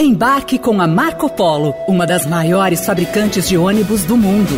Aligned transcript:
Embarque 0.00 0.60
com 0.60 0.80
a 0.80 0.86
Marco 0.86 1.28
Polo, 1.28 1.74
uma 1.88 2.06
das 2.06 2.24
maiores 2.24 2.86
fabricantes 2.86 3.48
de 3.48 3.58
ônibus 3.58 4.04
do 4.04 4.16
mundo. 4.16 4.54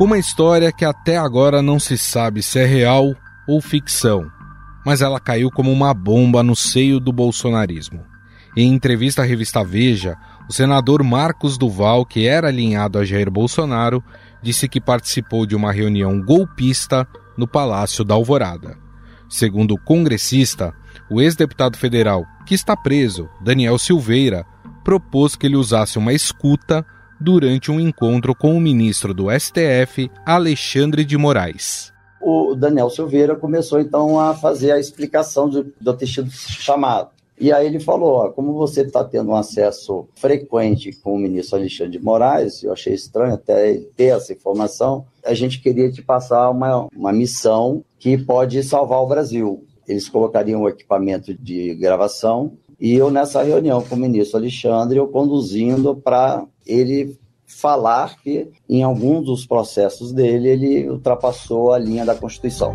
Uma 0.00 0.18
história 0.18 0.72
que 0.72 0.84
até 0.84 1.16
agora 1.16 1.62
não 1.62 1.78
se 1.78 1.96
sabe 1.96 2.42
se 2.42 2.58
é 2.58 2.64
real 2.66 3.14
ou 3.46 3.60
ficção, 3.60 4.28
mas 4.84 5.00
ela 5.00 5.20
caiu 5.20 5.52
como 5.52 5.70
uma 5.70 5.94
bomba 5.94 6.42
no 6.42 6.56
seio 6.56 6.98
do 6.98 7.12
bolsonarismo. 7.12 8.04
Em 8.56 8.72
entrevista 8.72 9.20
à 9.20 9.24
revista 9.24 9.62
Veja, 9.62 10.16
o 10.48 10.52
senador 10.52 11.02
Marcos 11.02 11.58
Duval, 11.58 12.04
que 12.06 12.26
era 12.26 12.48
alinhado 12.48 12.98
a 12.98 13.04
Jair 13.04 13.30
Bolsonaro, 13.30 14.02
disse 14.40 14.68
que 14.68 14.80
participou 14.80 15.44
de 15.44 15.56
uma 15.56 15.72
reunião 15.72 16.20
golpista 16.22 17.06
no 17.36 17.48
Palácio 17.48 18.04
da 18.04 18.14
Alvorada. 18.14 18.78
Segundo 19.28 19.74
o 19.74 19.80
congressista, 19.80 20.72
o 21.10 21.20
ex-deputado 21.20 21.76
federal, 21.76 22.24
que 22.46 22.54
está 22.54 22.76
preso, 22.76 23.28
Daniel 23.40 23.76
Silveira, 23.78 24.46
propôs 24.84 25.34
que 25.34 25.46
ele 25.46 25.56
usasse 25.56 25.98
uma 25.98 26.12
escuta 26.12 26.86
durante 27.20 27.72
um 27.72 27.80
encontro 27.80 28.34
com 28.34 28.56
o 28.56 28.60
ministro 28.60 29.12
do 29.12 29.26
STF, 29.30 30.10
Alexandre 30.24 31.04
de 31.04 31.18
Moraes. 31.18 31.92
O 32.20 32.54
Daniel 32.54 32.90
Silveira 32.90 33.34
começou 33.34 33.80
então 33.80 34.20
a 34.20 34.34
fazer 34.34 34.70
a 34.70 34.78
explicação 34.78 35.48
do, 35.48 35.72
do 35.80 35.92
ter 35.92 36.06
sido 36.06 36.30
chamado. 36.30 37.15
E 37.38 37.52
aí 37.52 37.66
ele 37.66 37.80
falou: 37.80 38.14
ó, 38.14 38.28
como 38.30 38.54
você 38.54 38.82
está 38.82 39.04
tendo 39.04 39.30
um 39.30 39.36
acesso 39.36 40.08
frequente 40.14 40.92
com 41.02 41.14
o 41.14 41.18
ministro 41.18 41.58
Alexandre 41.58 41.98
de 41.98 42.04
Moraes, 42.04 42.62
eu 42.62 42.72
achei 42.72 42.94
estranho 42.94 43.34
até 43.34 43.74
ter 43.96 44.16
essa 44.16 44.32
informação, 44.32 45.04
a 45.24 45.34
gente 45.34 45.60
queria 45.60 45.90
te 45.90 46.02
passar 46.02 46.50
uma, 46.50 46.88
uma 46.96 47.12
missão 47.12 47.84
que 47.98 48.16
pode 48.16 48.62
salvar 48.62 49.00
o 49.00 49.06
Brasil. 49.06 49.64
Eles 49.86 50.08
colocariam 50.08 50.62
o 50.62 50.68
equipamento 50.68 51.32
de 51.34 51.74
gravação 51.74 52.52
e 52.78 52.94
eu, 52.94 53.10
nessa 53.10 53.42
reunião 53.42 53.82
com 53.82 53.94
o 53.94 53.98
ministro 53.98 54.38
Alexandre, 54.38 54.98
eu 54.98 55.08
conduzindo 55.08 55.96
para 55.96 56.44
ele 56.66 57.16
falar 57.46 58.20
que, 58.20 58.50
em 58.68 58.82
alguns 58.82 59.24
dos 59.24 59.46
processos 59.46 60.12
dele, 60.12 60.48
ele 60.48 60.90
ultrapassou 60.90 61.72
a 61.72 61.78
linha 61.78 62.04
da 62.04 62.14
Constituição. 62.14 62.74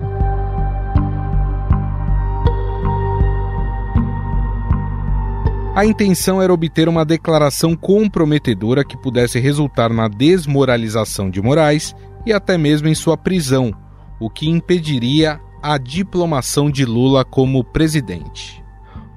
A 5.81 5.85
intenção 5.85 6.39
era 6.39 6.53
obter 6.53 6.87
uma 6.87 7.03
declaração 7.03 7.75
comprometedora 7.75 8.85
que 8.85 8.95
pudesse 8.95 9.39
resultar 9.39 9.89
na 9.89 10.07
desmoralização 10.07 11.27
de 11.27 11.41
Moraes 11.41 11.95
e 12.23 12.31
até 12.31 12.55
mesmo 12.55 12.87
em 12.87 12.93
sua 12.93 13.17
prisão, 13.17 13.73
o 14.19 14.29
que 14.29 14.47
impediria 14.47 15.41
a 15.59 15.79
diplomação 15.79 16.69
de 16.69 16.85
Lula 16.85 17.25
como 17.25 17.63
presidente. 17.63 18.63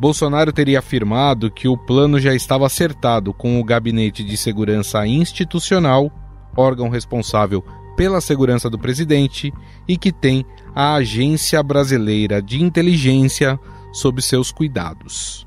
Bolsonaro 0.01 0.55
teria 0.55 0.79
afirmado 0.79 1.51
que 1.51 1.69
o 1.69 1.77
plano 1.77 2.19
já 2.19 2.35
estava 2.35 2.65
acertado 2.65 3.35
com 3.35 3.61
o 3.61 3.65
Gabinete 3.65 4.25
de 4.25 4.35
Segurança 4.35 5.07
Institucional, 5.07 6.11
órgão 6.57 6.89
responsável 6.89 7.63
pela 7.95 8.23
segurança 8.23 8.71
do 8.71 8.79
presidente, 8.79 9.53
e 9.87 9.99
que 9.99 10.11
tem 10.11 10.47
a 10.75 10.95
Agência 10.95 11.63
Brasileira 11.63 12.41
de 12.41 12.63
Inteligência 12.63 13.61
sob 13.93 14.23
seus 14.23 14.51
cuidados. 14.51 15.47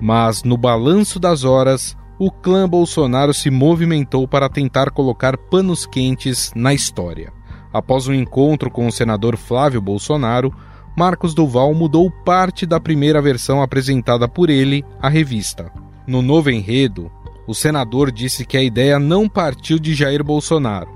Mas, 0.00 0.42
no 0.42 0.56
balanço 0.56 1.20
das 1.20 1.44
horas, 1.44 1.96
o 2.18 2.30
clã 2.30 2.68
Bolsonaro 2.68 3.34
se 3.34 3.50
movimentou 3.50 4.26
para 4.26 4.48
tentar 4.48 4.90
colocar 4.90 5.36
panos 5.36 5.86
quentes 5.86 6.52
na 6.54 6.72
história. 6.72 7.32
Após 7.72 8.08
um 8.08 8.14
encontro 8.14 8.70
com 8.70 8.86
o 8.86 8.92
senador 8.92 9.36
Flávio 9.36 9.80
Bolsonaro, 9.80 10.52
Marcos 10.96 11.34
Duval 11.34 11.72
mudou 11.72 12.10
parte 12.10 12.66
da 12.66 12.80
primeira 12.80 13.22
versão 13.22 13.62
apresentada 13.62 14.28
por 14.28 14.50
ele 14.50 14.84
à 15.00 15.08
revista. 15.08 15.72
No 16.06 16.20
novo 16.20 16.50
enredo, 16.50 17.10
o 17.46 17.54
senador 17.54 18.10
disse 18.10 18.44
que 18.44 18.56
a 18.56 18.62
ideia 18.62 18.98
não 18.98 19.28
partiu 19.28 19.78
de 19.78 19.94
Jair 19.94 20.24
Bolsonaro, 20.24 20.90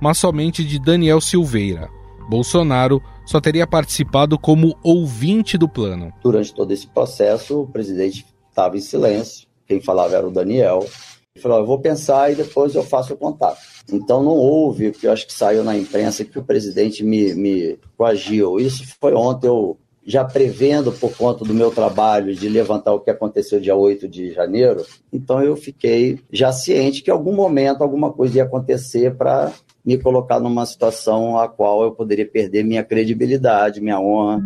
mas 0.00 0.18
somente 0.18 0.64
de 0.64 0.78
Daniel 0.78 1.20
Silveira. 1.20 1.88
Bolsonaro 2.28 3.00
só 3.24 3.40
teria 3.40 3.66
participado 3.66 4.38
como 4.38 4.76
ouvinte 4.82 5.56
do 5.56 5.68
plano. 5.68 6.12
Durante 6.22 6.52
todo 6.52 6.72
esse 6.72 6.86
processo, 6.86 7.62
o 7.62 7.66
presidente 7.66 8.26
estava 8.56 8.76
em 8.78 8.80
silêncio. 8.80 9.46
Quem 9.66 9.82
falava 9.82 10.16
era 10.16 10.26
o 10.26 10.30
Daniel. 10.30 10.86
Ele 11.34 11.42
falou: 11.42 11.58
Eu 11.58 11.66
vou 11.66 11.78
pensar 11.78 12.32
e 12.32 12.34
depois 12.34 12.74
eu 12.74 12.82
faço 12.82 13.12
o 13.12 13.16
contato. 13.16 13.58
Então 13.92 14.22
não 14.22 14.32
houve, 14.32 14.92
que 14.92 15.06
eu 15.06 15.12
acho 15.12 15.26
que 15.26 15.32
saiu 15.32 15.62
na 15.62 15.76
imprensa, 15.76 16.24
que 16.24 16.38
o 16.38 16.44
presidente 16.44 17.04
me, 17.04 17.34
me 17.34 17.78
coagiu. 17.96 18.58
Isso 18.58 18.84
foi 18.98 19.14
ontem, 19.14 19.46
eu 19.46 19.76
já 20.04 20.24
prevendo 20.24 20.92
por 20.92 21.16
conta 21.16 21.44
do 21.44 21.52
meu 21.52 21.70
trabalho 21.70 22.32
de 22.32 22.48
levantar 22.48 22.94
o 22.94 23.00
que 23.00 23.10
aconteceu 23.10 23.60
dia 23.60 23.74
8 23.74 24.08
de 24.08 24.32
janeiro. 24.32 24.84
Então 25.12 25.42
eu 25.42 25.56
fiquei 25.56 26.20
já 26.32 26.52
ciente 26.52 27.02
que 27.02 27.10
em 27.10 27.12
algum 27.12 27.34
momento 27.34 27.82
alguma 27.82 28.12
coisa 28.12 28.36
ia 28.36 28.44
acontecer 28.44 29.16
para 29.16 29.52
me 29.84 29.98
colocar 29.98 30.38
numa 30.38 30.64
situação 30.64 31.36
a 31.38 31.48
qual 31.48 31.82
eu 31.82 31.90
poderia 31.90 32.26
perder 32.26 32.64
minha 32.64 32.84
credibilidade, 32.84 33.80
minha 33.80 34.00
honra. 34.00 34.40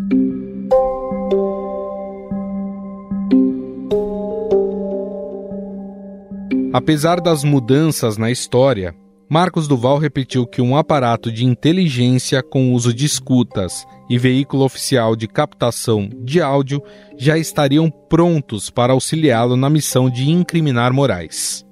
Apesar 6.72 7.20
das 7.20 7.42
mudanças 7.42 8.16
na 8.16 8.30
história, 8.30 8.94
Marcos 9.28 9.66
Duval 9.66 9.98
repetiu 9.98 10.46
que 10.46 10.62
um 10.62 10.76
aparato 10.76 11.32
de 11.32 11.44
inteligência 11.44 12.44
com 12.44 12.72
uso 12.72 12.94
de 12.94 13.04
escutas 13.04 13.84
e 14.08 14.16
veículo 14.16 14.64
oficial 14.64 15.16
de 15.16 15.26
captação 15.26 16.08
de 16.22 16.40
áudio 16.40 16.80
já 17.18 17.36
estariam 17.36 17.90
prontos 17.90 18.70
para 18.70 18.92
auxiliá-lo 18.92 19.56
na 19.56 19.68
missão 19.68 20.08
de 20.08 20.30
incriminar 20.30 20.92
Moraes. 20.92 21.66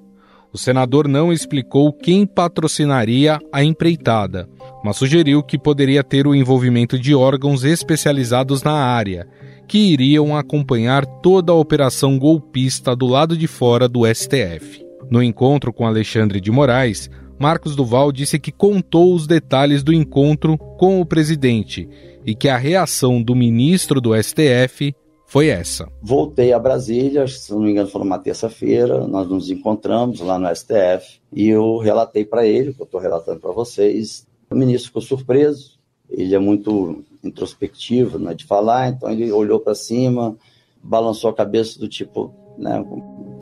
O 0.51 0.57
senador 0.57 1.07
não 1.07 1.31
explicou 1.31 1.93
quem 1.93 2.25
patrocinaria 2.25 3.39
a 3.53 3.63
empreitada, 3.63 4.49
mas 4.83 4.97
sugeriu 4.97 5.41
que 5.41 5.57
poderia 5.57 6.03
ter 6.03 6.27
o 6.27 6.35
envolvimento 6.35 6.99
de 6.99 7.15
órgãos 7.15 7.63
especializados 7.63 8.63
na 8.63 8.73
área, 8.73 9.25
que 9.65 9.77
iriam 9.77 10.35
acompanhar 10.35 11.05
toda 11.05 11.53
a 11.53 11.55
operação 11.55 12.19
golpista 12.19 12.93
do 12.93 13.05
lado 13.05 13.37
de 13.37 13.47
fora 13.47 13.87
do 13.87 14.01
STF. 14.05 14.88
No 15.09 15.23
encontro 15.23 15.73
com 15.73 15.87
Alexandre 15.87 16.39
de 16.39 16.51
Moraes, 16.51 17.09
Marcos 17.39 17.75
Duval 17.75 18.11
disse 18.11 18.37
que 18.37 18.51
contou 18.51 19.13
os 19.13 19.25
detalhes 19.25 19.81
do 19.81 19.93
encontro 19.93 20.57
com 20.57 21.01
o 21.01 21.05
presidente 21.05 21.89
e 22.25 22.35
que 22.35 22.49
a 22.49 22.57
reação 22.57 23.23
do 23.23 23.33
ministro 23.33 23.99
do 23.99 24.11
STF 24.21 24.93
foi 25.25 25.47
essa. 25.47 25.87
Voltei 26.01 26.51
a 26.51 26.59
Brasília, 26.59 27.27
se 27.27 27.51
não 27.51 27.61
me 27.61 27.71
engano 27.71 27.87
foi 27.87 28.01
numa 28.01 28.19
terça-feira, 28.19 29.07
nós 29.07 29.27
nos 29.27 29.49
encontramos 29.49 30.19
lá 30.19 30.37
no 30.37 30.53
STF 30.53 31.19
e 31.31 31.47
eu 31.47 31.77
relatei 31.77 32.25
para 32.25 32.45
ele, 32.45 32.73
que 32.73 32.81
eu 32.81 32.85
estou 32.85 32.99
relatando 32.99 33.39
para 33.39 33.51
vocês. 33.51 34.27
O 34.51 34.55
ministro 34.55 34.87
ficou 34.87 35.01
surpreso, 35.01 35.79
ele 36.09 36.35
é 36.35 36.39
muito 36.39 37.03
introspectivo 37.23 38.19
né, 38.19 38.33
de 38.33 38.45
falar, 38.45 38.89
então 38.89 39.09
ele 39.09 39.31
olhou 39.31 39.59
para 39.59 39.75
cima, 39.75 40.35
balançou 40.83 41.29
a 41.29 41.35
cabeça 41.35 41.79
do 41.79 41.87
tipo, 41.87 42.33
né, 42.57 42.83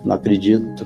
não 0.05 0.13
acredito. 0.13 0.85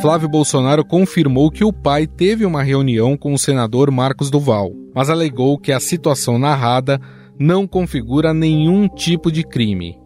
Flávio 0.00 0.28
Bolsonaro 0.28 0.84
confirmou 0.84 1.50
que 1.50 1.64
o 1.64 1.72
pai 1.72 2.06
teve 2.06 2.46
uma 2.46 2.62
reunião 2.62 3.16
com 3.16 3.32
o 3.34 3.38
senador 3.38 3.90
Marcos 3.90 4.30
Duval, 4.30 4.70
mas 4.94 5.10
alegou 5.10 5.58
que 5.58 5.72
a 5.72 5.80
situação 5.80 6.38
narrada 6.38 7.00
não 7.38 7.66
configura 7.66 8.32
nenhum 8.32 8.88
tipo 8.88 9.32
de 9.32 9.42
crime. 9.42 9.98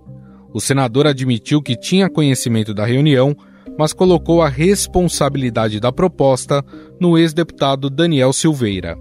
O 0.55 0.61
senador 0.61 1.07
admitiu 1.07 1.61
que 1.61 1.77
tinha 1.77 2.09
conhecimento 2.09 2.73
da 2.73 2.87
reunião, 2.87 3.37
mas 3.79 3.93
colocou 3.93 4.43
a 4.43 4.49
responsabilidade 4.49 5.79
da 5.79 5.93
proposta 5.93 6.65
no 6.99 7.19
ex-deputado 7.19 7.91
Daniel 7.91 8.33
Silveira. 8.33 8.97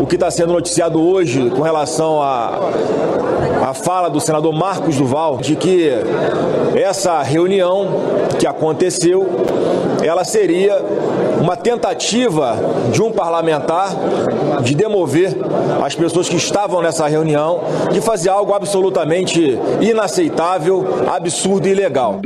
O 0.00 0.06
que 0.06 0.16
está 0.16 0.30
sendo 0.30 0.52
noticiado 0.52 1.00
hoje 1.00 1.50
com 1.50 1.62
relação 1.62 2.22
a 2.22 2.58
a 3.66 3.74
fala 3.74 4.08
do 4.08 4.20
senador 4.20 4.52
Marcos 4.52 4.96
Duval 4.96 5.38
de 5.38 5.56
que 5.56 5.90
essa 6.76 7.20
reunião 7.22 7.88
que 8.38 8.46
aconteceu, 8.46 9.26
ela 10.02 10.22
seria 10.24 10.80
uma 11.40 11.56
tentativa 11.56 12.56
de 12.92 13.02
um 13.02 13.10
parlamentar 13.10 13.90
de 14.62 14.74
demover 14.74 15.34
as 15.84 15.94
pessoas 15.94 16.28
que 16.28 16.36
estavam 16.36 16.80
nessa 16.80 17.08
reunião, 17.08 17.60
de 17.92 18.00
fazer 18.00 18.28
algo 18.28 18.54
absolutamente 18.54 19.58
inaceitável, 19.80 20.84
absurdo 21.08 21.66
e 21.66 21.72
ilegal. 21.72 22.20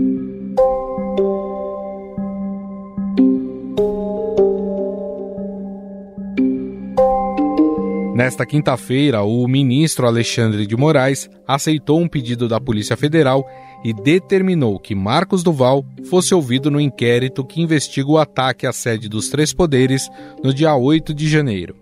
Nesta 8.20 8.44
quinta-feira, 8.44 9.22
o 9.22 9.48
ministro 9.48 10.06
Alexandre 10.06 10.66
de 10.66 10.76
Moraes 10.76 11.26
aceitou 11.48 11.98
um 11.98 12.06
pedido 12.06 12.46
da 12.46 12.60
Polícia 12.60 12.94
Federal 12.94 13.48
e 13.82 13.94
determinou 13.94 14.78
que 14.78 14.94
Marcos 14.94 15.42
Duval 15.42 15.82
fosse 16.04 16.34
ouvido 16.34 16.70
no 16.70 16.78
inquérito 16.78 17.42
que 17.42 17.62
investiga 17.62 18.10
o 18.10 18.18
ataque 18.18 18.66
à 18.66 18.74
sede 18.74 19.08
dos 19.08 19.30
três 19.30 19.54
poderes 19.54 20.10
no 20.44 20.52
dia 20.52 20.76
8 20.76 21.14
de 21.14 21.26
janeiro. 21.30 21.74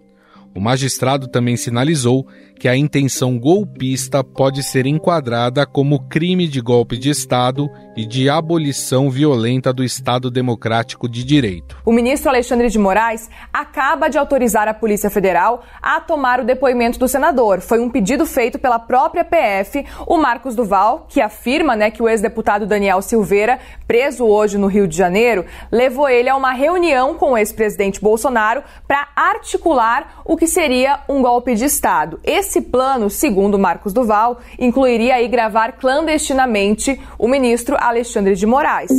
O 0.54 0.60
magistrado 0.60 1.26
também 1.26 1.56
sinalizou 1.56 2.24
que 2.58 2.68
a 2.68 2.76
intenção 2.76 3.38
golpista 3.38 4.24
pode 4.24 4.62
ser 4.62 4.84
enquadrada 4.86 5.64
como 5.64 6.08
crime 6.08 6.48
de 6.48 6.60
golpe 6.60 6.98
de 6.98 7.10
Estado 7.10 7.70
e 7.96 8.04
de 8.04 8.28
abolição 8.28 9.10
violenta 9.10 9.72
do 9.72 9.84
Estado 9.84 10.30
Democrático 10.30 11.08
de 11.08 11.22
Direito. 11.24 11.76
O 11.84 11.92
ministro 11.92 12.28
Alexandre 12.28 12.68
de 12.68 12.78
Moraes 12.78 13.30
acaba 13.52 14.08
de 14.08 14.18
autorizar 14.18 14.66
a 14.66 14.74
Polícia 14.74 15.10
Federal 15.10 15.62
a 15.80 16.00
tomar 16.00 16.40
o 16.40 16.44
depoimento 16.44 16.98
do 16.98 17.06
senador. 17.06 17.60
Foi 17.60 17.78
um 17.80 17.90
pedido 17.90 18.26
feito 18.26 18.58
pela 18.58 18.78
própria 18.78 19.24
PF. 19.24 19.84
O 20.06 20.16
Marcos 20.16 20.56
Duval, 20.56 21.06
que 21.08 21.20
afirma 21.20 21.76
né, 21.76 21.90
que 21.90 22.02
o 22.02 22.08
ex-deputado 22.08 22.66
Daniel 22.66 23.02
Silveira, 23.02 23.58
preso 23.86 24.24
hoje 24.24 24.58
no 24.58 24.66
Rio 24.66 24.88
de 24.88 24.96
Janeiro, 24.96 25.44
levou 25.70 26.08
ele 26.08 26.28
a 26.28 26.36
uma 26.36 26.52
reunião 26.52 27.14
com 27.14 27.32
o 27.32 27.38
ex-presidente 27.38 28.00
Bolsonaro 28.00 28.62
para 28.86 29.08
articular 29.14 30.22
o 30.24 30.36
que 30.36 30.46
seria 30.46 31.00
um 31.08 31.22
golpe 31.22 31.54
de 31.54 31.64
Estado. 31.64 32.20
Esse 32.24 32.47
esse 32.48 32.62
plano, 32.62 33.10
segundo 33.10 33.58
Marcos 33.58 33.92
Duval, 33.92 34.40
incluiria 34.58 35.16
aí 35.16 35.28
gravar 35.28 35.72
clandestinamente 35.72 36.98
o 37.18 37.28
ministro 37.28 37.76
Alexandre 37.78 38.34
de 38.34 38.46
Moraes. 38.46 38.90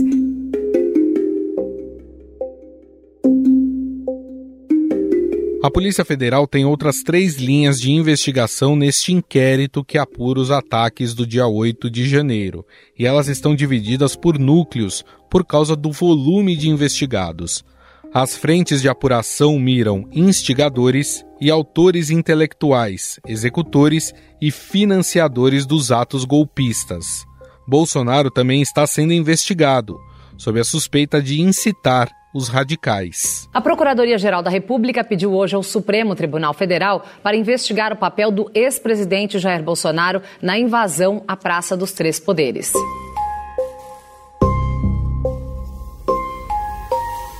A 5.61 5.69
Polícia 5.71 6.05
Federal 6.05 6.47
tem 6.47 6.63
outras 6.63 7.03
três 7.03 7.35
linhas 7.35 7.81
de 7.81 7.91
investigação 7.91 8.75
neste 8.75 9.11
inquérito 9.11 9.83
que 9.83 9.97
apura 9.97 10.39
os 10.39 10.51
ataques 10.51 11.13
do 11.13 11.25
dia 11.25 11.47
8 11.47 11.89
de 11.89 12.07
janeiro, 12.07 12.65
e 12.97 13.05
elas 13.05 13.27
estão 13.27 13.55
divididas 13.55 14.15
por 14.15 14.39
núcleos 14.39 15.03
por 15.29 15.43
causa 15.43 15.75
do 15.75 15.91
volume 15.91 16.55
de 16.55 16.69
investigados. 16.69 17.65
As 18.11 18.35
frentes 18.35 18.81
de 18.81 18.89
apuração 18.89 19.59
miram 19.59 20.09
instigadores 20.11 21.23
e 21.39 21.51
autores 21.51 22.09
intelectuais, 22.09 23.19
executores 23.27 24.11
e 24.41 24.49
financiadores 24.49 25.63
dos 25.65 25.91
atos 25.91 26.25
golpistas. 26.25 27.23
Bolsonaro 27.67 28.31
também 28.31 28.63
está 28.63 28.87
sendo 28.87 29.13
investigado, 29.13 29.99
sob 30.37 30.59
a 30.59 30.63
suspeita 30.63 31.21
de 31.21 31.39
incitar 31.39 32.09
os 32.33 32.47
radicais. 32.47 33.47
A 33.53 33.61
Procuradoria-Geral 33.61 34.41
da 34.41 34.49
República 34.49 35.03
pediu 35.03 35.33
hoje 35.33 35.55
ao 35.55 35.61
Supremo 35.61 36.15
Tribunal 36.15 36.53
Federal 36.55 37.05
para 37.21 37.37
investigar 37.37 37.93
o 37.93 37.97
papel 37.97 38.31
do 38.31 38.49
ex-presidente 38.55 39.37
Jair 39.37 39.63
Bolsonaro 39.63 40.21
na 40.41 40.57
invasão 40.57 41.23
à 41.27 41.37
Praça 41.37 41.77
dos 41.77 41.91
Três 41.91 42.19
Poderes. 42.19 42.73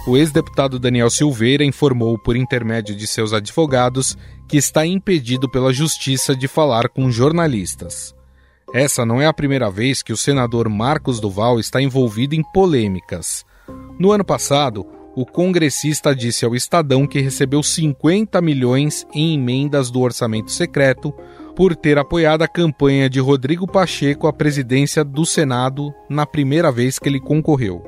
O 0.10 0.18
ex-deputado 0.18 0.80
Daniel 0.80 1.08
Silveira 1.12 1.64
informou 1.64 2.18
por 2.18 2.36
intermédio 2.36 2.96
de 2.96 3.06
seus 3.06 3.32
advogados 3.32 4.18
que 4.48 4.58
está 4.58 4.84
impedido 4.84 5.48
pela 5.48 5.72
justiça 5.72 6.36
de 6.36 6.48
falar 6.48 6.90
com 6.90 7.12
jornalistas. 7.12 8.16
Essa 8.74 9.06
não 9.06 9.22
é 9.22 9.28
a 9.28 9.34
primeira 9.34 9.70
vez 9.70 10.02
que 10.02 10.12
o 10.12 10.18
senador 10.18 10.68
Marcos 10.68 11.20
Duval 11.20 11.60
está 11.60 11.80
envolvido 11.80 12.34
em 12.34 12.42
polêmicas. 12.42 13.46
No 14.00 14.12
ano 14.12 14.26
passado, 14.26 14.84
o 15.16 15.28
congressista 15.28 16.16
disse 16.16 16.44
ao 16.44 16.56
Estadão 16.56 17.06
que 17.06 17.20
recebeu 17.20 17.62
50 17.62 18.42
milhões 18.42 19.06
em 19.14 19.36
emendas 19.36 19.92
do 19.92 20.02
orçamento 20.02 20.52
secreto 20.52 21.14
por 21.56 21.76
ter 21.76 22.00
apoiado 22.00 22.42
a 22.42 22.48
campanha 22.48 23.08
de 23.08 23.20
Rodrigo 23.20 23.68
Pacheco 23.68 24.26
à 24.26 24.34
presidência 24.34 25.04
do 25.04 25.24
Senado 25.24 25.94
na 26.10 26.26
primeira 26.26 26.72
vez 26.72 26.98
que 26.98 27.08
ele 27.08 27.20
concorreu. 27.20 27.84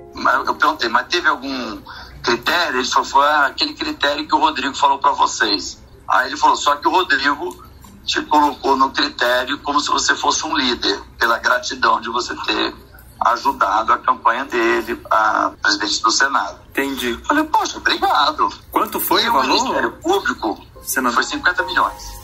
Eu 0.46 0.54
perguntei, 0.54 0.88
mas 0.88 1.08
teve 1.08 1.28
algum 1.28 1.80
critério, 2.22 2.80
ele 2.80 2.88
falou, 2.88 3.06
foi 3.08 3.28
aquele 3.28 3.74
critério 3.74 4.28
que 4.28 4.36
o 4.36 4.40
Rodrigo 4.40 4.76
falou 4.76 5.00
para 5.00 5.12
vocês. 5.12 5.82
Aí 6.08 6.28
ele 6.28 6.38
falou, 6.38 6.56
só 6.56 6.76
que 6.76 6.88
o 6.88 6.92
Rodrigo 6.92 7.64
te 8.06 8.22
colocou 8.24 8.76
no 8.76 8.90
critério 8.92 9.58
como 9.60 9.80
se 9.80 9.90
você 9.90 10.16
fosse 10.16 10.46
um 10.46 10.56
líder, 10.56 11.02
pela 11.20 11.38
gratidão 11.38 12.02
de 12.02 12.10
você 12.10 12.36
ter 12.46 12.74
ajudado 13.22 13.94
a 13.94 13.98
campanha 14.00 14.46
dele, 14.46 15.00
a 15.10 15.52
presidente 15.62 16.02
do 16.02 16.12
Senado. 16.12 16.60
Entendi. 16.70 17.18
Falei, 17.26 17.44
poxa, 17.44 17.78
obrigado. 17.78 18.50
Quanto 18.72 19.00
foi 19.00 19.24
e 19.24 19.30
o 19.30 19.34
valor? 19.34 19.46
o 19.46 19.54
Ministério 19.54 19.92
Público 19.92 20.60
Senador. 20.82 21.16
foi 21.16 21.24
50 21.24 21.64
milhões. 21.64 22.22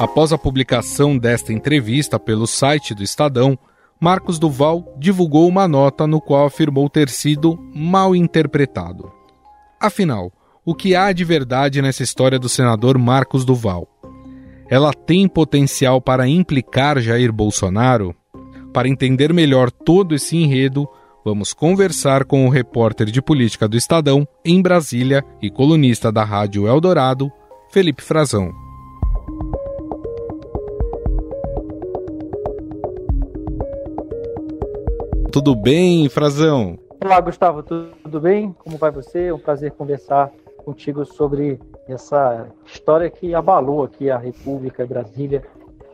Após 0.00 0.32
a 0.32 0.38
publicação 0.38 1.16
desta 1.16 1.52
entrevista 1.52 2.18
pelo 2.18 2.44
site 2.44 2.92
do 2.92 3.04
Estadão, 3.04 3.56
Marcos 4.02 4.36
Duval 4.36 4.92
divulgou 4.98 5.46
uma 5.46 5.68
nota 5.68 6.08
no 6.08 6.20
qual 6.20 6.44
afirmou 6.46 6.90
ter 6.90 7.08
sido 7.08 7.56
mal 7.72 8.16
interpretado. 8.16 9.12
Afinal, 9.80 10.32
o 10.64 10.74
que 10.74 10.96
há 10.96 11.12
de 11.12 11.22
verdade 11.22 11.80
nessa 11.80 12.02
história 12.02 12.36
do 12.36 12.48
senador 12.48 12.98
Marcos 12.98 13.44
Duval? 13.44 13.86
Ela 14.68 14.92
tem 14.92 15.28
potencial 15.28 16.00
para 16.00 16.26
implicar 16.26 16.98
Jair 16.98 17.32
Bolsonaro? 17.32 18.12
Para 18.72 18.88
entender 18.88 19.32
melhor 19.32 19.70
todo 19.70 20.16
esse 20.16 20.36
enredo, 20.36 20.88
vamos 21.24 21.54
conversar 21.54 22.24
com 22.24 22.44
o 22.44 22.50
repórter 22.50 23.08
de 23.08 23.22
política 23.22 23.68
do 23.68 23.76
Estadão, 23.76 24.26
em 24.44 24.60
Brasília, 24.60 25.24
e 25.40 25.48
colunista 25.48 26.10
da 26.10 26.24
Rádio 26.24 26.66
Eldorado, 26.66 27.30
Felipe 27.70 28.02
Frazão. 28.02 28.61
Tudo 35.32 35.56
bem, 35.56 36.10
Frazão? 36.10 36.78
Olá, 37.02 37.18
Gustavo, 37.18 37.62
tudo 37.62 38.20
bem? 38.20 38.54
Como 38.58 38.76
vai 38.76 38.90
você? 38.90 39.28
É 39.28 39.34
um 39.34 39.38
prazer 39.38 39.70
conversar 39.70 40.30
contigo 40.58 41.06
sobre 41.06 41.58
essa 41.88 42.48
história 42.66 43.08
que 43.08 43.34
abalou 43.34 43.82
aqui 43.82 44.10
a 44.10 44.18
República 44.18 44.86
Brasília 44.86 45.42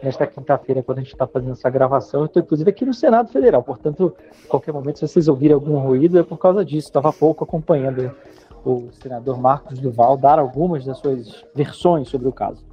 nesta 0.02 0.26
quinta-feira, 0.26 0.82
quando 0.82 0.98
a 0.98 1.02
gente 1.02 1.12
está 1.12 1.24
fazendo 1.24 1.52
essa 1.52 1.70
gravação. 1.70 2.22
Eu 2.22 2.26
estou, 2.26 2.42
inclusive, 2.42 2.68
aqui 2.68 2.84
no 2.84 2.92
Senado 2.92 3.30
Federal, 3.30 3.62
portanto, 3.62 4.12
a 4.44 4.48
qualquer 4.48 4.72
momento, 4.72 4.98
se 4.98 5.06
vocês 5.06 5.28
ouvirem 5.28 5.54
algum 5.54 5.78
ruído, 5.78 6.18
é 6.18 6.24
por 6.24 6.36
causa 6.36 6.64
disso. 6.64 6.88
Estava 6.88 7.12
pouco 7.12 7.44
acompanhando 7.44 8.10
o 8.64 8.88
senador 8.90 9.40
Marcos 9.40 9.78
Duval 9.78 10.16
dar 10.16 10.40
algumas 10.40 10.84
das 10.84 10.98
suas 10.98 11.44
versões 11.54 12.08
sobre 12.08 12.26
o 12.26 12.32
caso. 12.32 12.66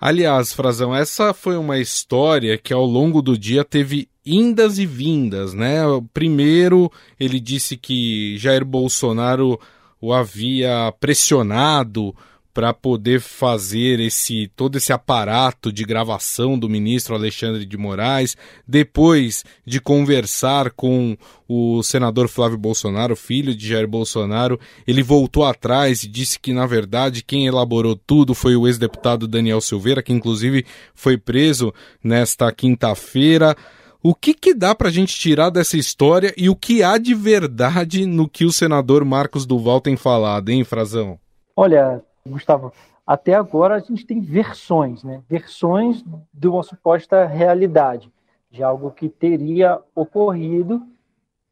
Aliás, 0.00 0.52
Frazão, 0.52 0.94
essa 0.94 1.34
foi 1.34 1.56
uma 1.56 1.78
história 1.78 2.56
que 2.56 2.72
ao 2.72 2.84
longo 2.84 3.20
do 3.20 3.36
dia 3.36 3.64
teve 3.64 4.08
indas 4.24 4.78
e 4.78 4.86
vindas, 4.86 5.54
né? 5.54 5.80
Primeiro, 6.14 6.90
ele 7.18 7.40
disse 7.40 7.76
que 7.76 8.38
Jair 8.38 8.64
Bolsonaro 8.64 9.58
o 10.00 10.12
havia 10.12 10.92
pressionado 11.00 12.14
para 12.58 12.74
poder 12.74 13.20
fazer 13.20 14.00
esse 14.00 14.50
todo 14.56 14.78
esse 14.78 14.92
aparato 14.92 15.72
de 15.72 15.84
gravação 15.84 16.58
do 16.58 16.68
ministro 16.68 17.14
Alexandre 17.14 17.64
de 17.64 17.76
Moraes, 17.76 18.36
depois 18.66 19.44
de 19.64 19.80
conversar 19.80 20.72
com 20.72 21.16
o 21.48 21.84
senador 21.84 22.26
Flávio 22.26 22.58
Bolsonaro, 22.58 23.14
filho 23.14 23.54
de 23.54 23.68
Jair 23.68 23.86
Bolsonaro, 23.86 24.58
ele 24.88 25.04
voltou 25.04 25.44
atrás 25.44 26.02
e 26.02 26.08
disse 26.08 26.36
que 26.36 26.52
na 26.52 26.66
verdade 26.66 27.22
quem 27.22 27.46
elaborou 27.46 27.94
tudo 27.94 28.34
foi 28.34 28.56
o 28.56 28.66
ex-deputado 28.66 29.28
Daniel 29.28 29.60
Silveira, 29.60 30.02
que 30.02 30.12
inclusive 30.12 30.66
foi 30.96 31.16
preso 31.16 31.72
nesta 32.02 32.50
quinta-feira. 32.50 33.56
O 34.02 34.16
que, 34.16 34.34
que 34.34 34.52
dá 34.52 34.74
para 34.74 34.88
a 34.88 34.92
gente 34.92 35.16
tirar 35.16 35.50
dessa 35.50 35.76
história 35.76 36.34
e 36.36 36.50
o 36.50 36.56
que 36.56 36.82
há 36.82 36.98
de 36.98 37.14
verdade 37.14 38.04
no 38.04 38.28
que 38.28 38.44
o 38.44 38.50
senador 38.50 39.04
Marcos 39.04 39.46
Duval 39.46 39.80
tem 39.80 39.96
falado, 39.96 40.48
hein, 40.48 40.64
Frazão? 40.64 41.20
Olha, 41.54 42.02
Gustavo, 42.28 42.72
até 43.06 43.34
agora 43.34 43.76
a 43.76 43.78
gente 43.78 44.06
tem 44.06 44.20
versões, 44.20 45.02
né? 45.02 45.22
Versões 45.28 46.04
de 46.32 46.48
uma 46.48 46.62
suposta 46.62 47.26
realidade, 47.26 48.12
de 48.50 48.62
algo 48.62 48.90
que 48.90 49.08
teria 49.08 49.80
ocorrido 49.94 50.82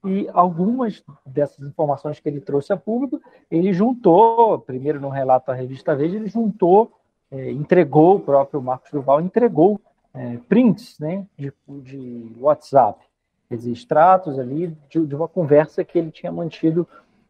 e 0.04 0.28
algumas 0.33 1.02
dessas 1.25 1.66
informações 1.66 2.21
que 2.21 2.28
ele 2.28 2.40
trouxe 2.40 2.73
a 2.73 2.76
público, 2.76 3.21
ele 3.50 3.73
juntou, 3.73 4.59
primeiro 4.59 5.00
no 5.00 5.09
relato 5.09 5.49
da 5.49 5.54
revista 5.54 5.97
Veja, 5.97 6.16
ele 6.16 6.28
juntou, 6.28 6.92
é, 7.30 7.50
entregou, 7.50 8.16
o 8.16 8.21
próprio 8.21 8.62
Marcos 8.62 8.90
Duval 8.90 9.21
entregou 9.21 9.80
é, 10.14 10.38
prints 10.49 10.99
né, 10.99 11.26
de, 11.37 11.52
de 11.68 12.33
WhatsApp, 12.38 13.04
extratos 13.50 14.38
ali 14.38 14.76
de, 14.88 15.06
de, 15.06 15.14
uma 15.14 15.28
conversa 15.28 15.85
que 15.85 15.99
ele 15.99 16.11
tinha 16.11 16.33
mantido 16.33 16.87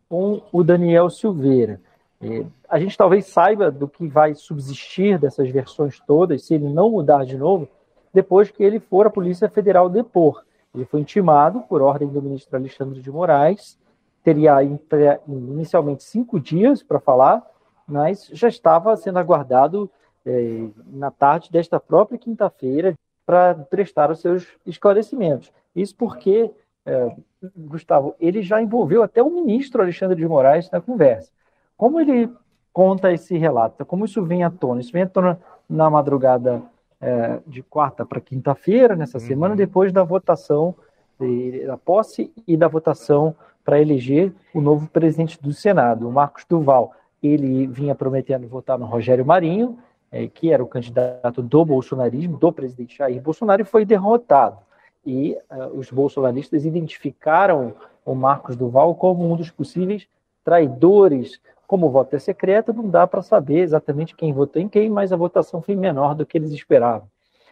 com 0.08 0.42
o 0.52 0.62
Daniel 0.62 1.10
Silveira. 1.10 1.80
A 2.68 2.78
gente 2.78 2.96
talvez 2.96 3.26
saiba 3.26 3.70
do 3.70 3.86
que 3.86 4.08
vai 4.08 4.34
subsistir 4.34 5.18
dessas 5.18 5.50
versões 5.50 6.00
todas, 6.00 6.44
se 6.44 6.54
ele 6.54 6.68
não 6.68 6.90
mudar 6.90 7.24
de 7.24 7.36
novo, 7.36 7.68
depois 8.12 8.50
que 8.50 8.62
ele 8.62 8.80
for 8.80 9.06
à 9.06 9.10
Polícia 9.10 9.48
Federal 9.48 9.88
depor. 9.88 10.44
Ele 10.74 10.84
foi 10.84 11.00
intimado, 11.00 11.60
por 11.60 11.82
ordem 11.82 12.08
do 12.08 12.22
ministro 12.22 12.56
Alexandre 12.56 13.00
de 13.00 13.10
Moraes, 13.10 13.78
teria 14.22 14.56
inicialmente 15.28 16.02
cinco 16.02 16.40
dias 16.40 16.82
para 16.82 16.98
falar, 16.98 17.46
mas 17.86 18.28
já 18.32 18.48
estava 18.48 18.96
sendo 18.96 19.18
aguardado 19.18 19.88
é, 20.24 20.66
na 20.86 21.10
tarde 21.10 21.50
desta 21.52 21.78
própria 21.78 22.18
quinta-feira 22.18 22.94
para 23.24 23.54
prestar 23.54 24.10
os 24.10 24.20
seus 24.20 24.46
esclarecimentos. 24.66 25.52
Isso 25.74 25.94
porque, 25.94 26.50
é, 26.84 27.16
Gustavo, 27.56 28.16
ele 28.18 28.42
já 28.42 28.60
envolveu 28.60 29.02
até 29.02 29.22
o 29.22 29.30
ministro 29.30 29.82
Alexandre 29.82 30.16
de 30.16 30.26
Moraes 30.26 30.70
na 30.70 30.80
conversa. 30.80 31.30
Como 31.76 32.00
ele 32.00 32.30
conta 32.72 33.12
esse 33.12 33.36
relato? 33.36 33.84
Como 33.84 34.04
isso 34.04 34.24
vem 34.24 34.44
à 34.44 34.50
tona? 34.50 34.80
Isso 34.80 34.92
vem 34.92 35.02
à 35.02 35.06
tona 35.06 35.38
na 35.68 35.90
madrugada 35.90 36.62
é, 37.00 37.40
de 37.46 37.62
quarta 37.62 38.04
para 38.04 38.20
quinta-feira, 38.20 38.96
nessa 38.96 39.18
uhum. 39.18 39.26
semana, 39.26 39.56
depois 39.56 39.92
da 39.92 40.02
votação, 40.02 40.74
de, 41.18 41.66
da 41.66 41.76
posse 41.76 42.32
e 42.46 42.56
da 42.56 42.68
votação 42.68 43.34
para 43.64 43.80
eleger 43.80 44.32
o 44.54 44.60
novo 44.60 44.88
presidente 44.88 45.42
do 45.42 45.52
Senado, 45.52 46.08
o 46.08 46.12
Marcos 46.12 46.44
Duval. 46.48 46.92
Ele 47.22 47.66
vinha 47.66 47.94
prometendo 47.94 48.46
votar 48.46 48.78
no 48.78 48.86
Rogério 48.86 49.26
Marinho, 49.26 49.78
é, 50.10 50.28
que 50.28 50.52
era 50.52 50.62
o 50.62 50.68
candidato 50.68 51.42
do 51.42 51.64
bolsonarismo, 51.64 52.38
do 52.38 52.52
presidente 52.52 52.96
Jair 52.96 53.20
Bolsonaro, 53.20 53.62
e 53.62 53.64
foi 53.64 53.84
derrotado. 53.84 54.58
E 55.04 55.36
uh, 55.50 55.78
os 55.78 55.90
bolsonaristas 55.90 56.64
identificaram 56.64 57.74
o 58.04 58.14
Marcos 58.14 58.56
Duval 58.56 58.94
como 58.94 59.30
um 59.30 59.36
dos 59.36 59.50
possíveis 59.50 60.06
traidores. 60.44 61.40
Como 61.66 61.86
o 61.86 61.90
voto 61.90 62.14
é 62.14 62.18
secreto, 62.18 62.72
não 62.72 62.88
dá 62.88 63.06
para 63.06 63.22
saber 63.22 63.60
exatamente 63.60 64.14
quem 64.14 64.32
votou 64.32 64.62
em 64.62 64.68
quem, 64.68 64.88
mas 64.88 65.12
a 65.12 65.16
votação 65.16 65.60
foi 65.60 65.74
menor 65.74 66.14
do 66.14 66.24
que 66.24 66.38
eles 66.38 66.52
esperavam. 66.52 67.08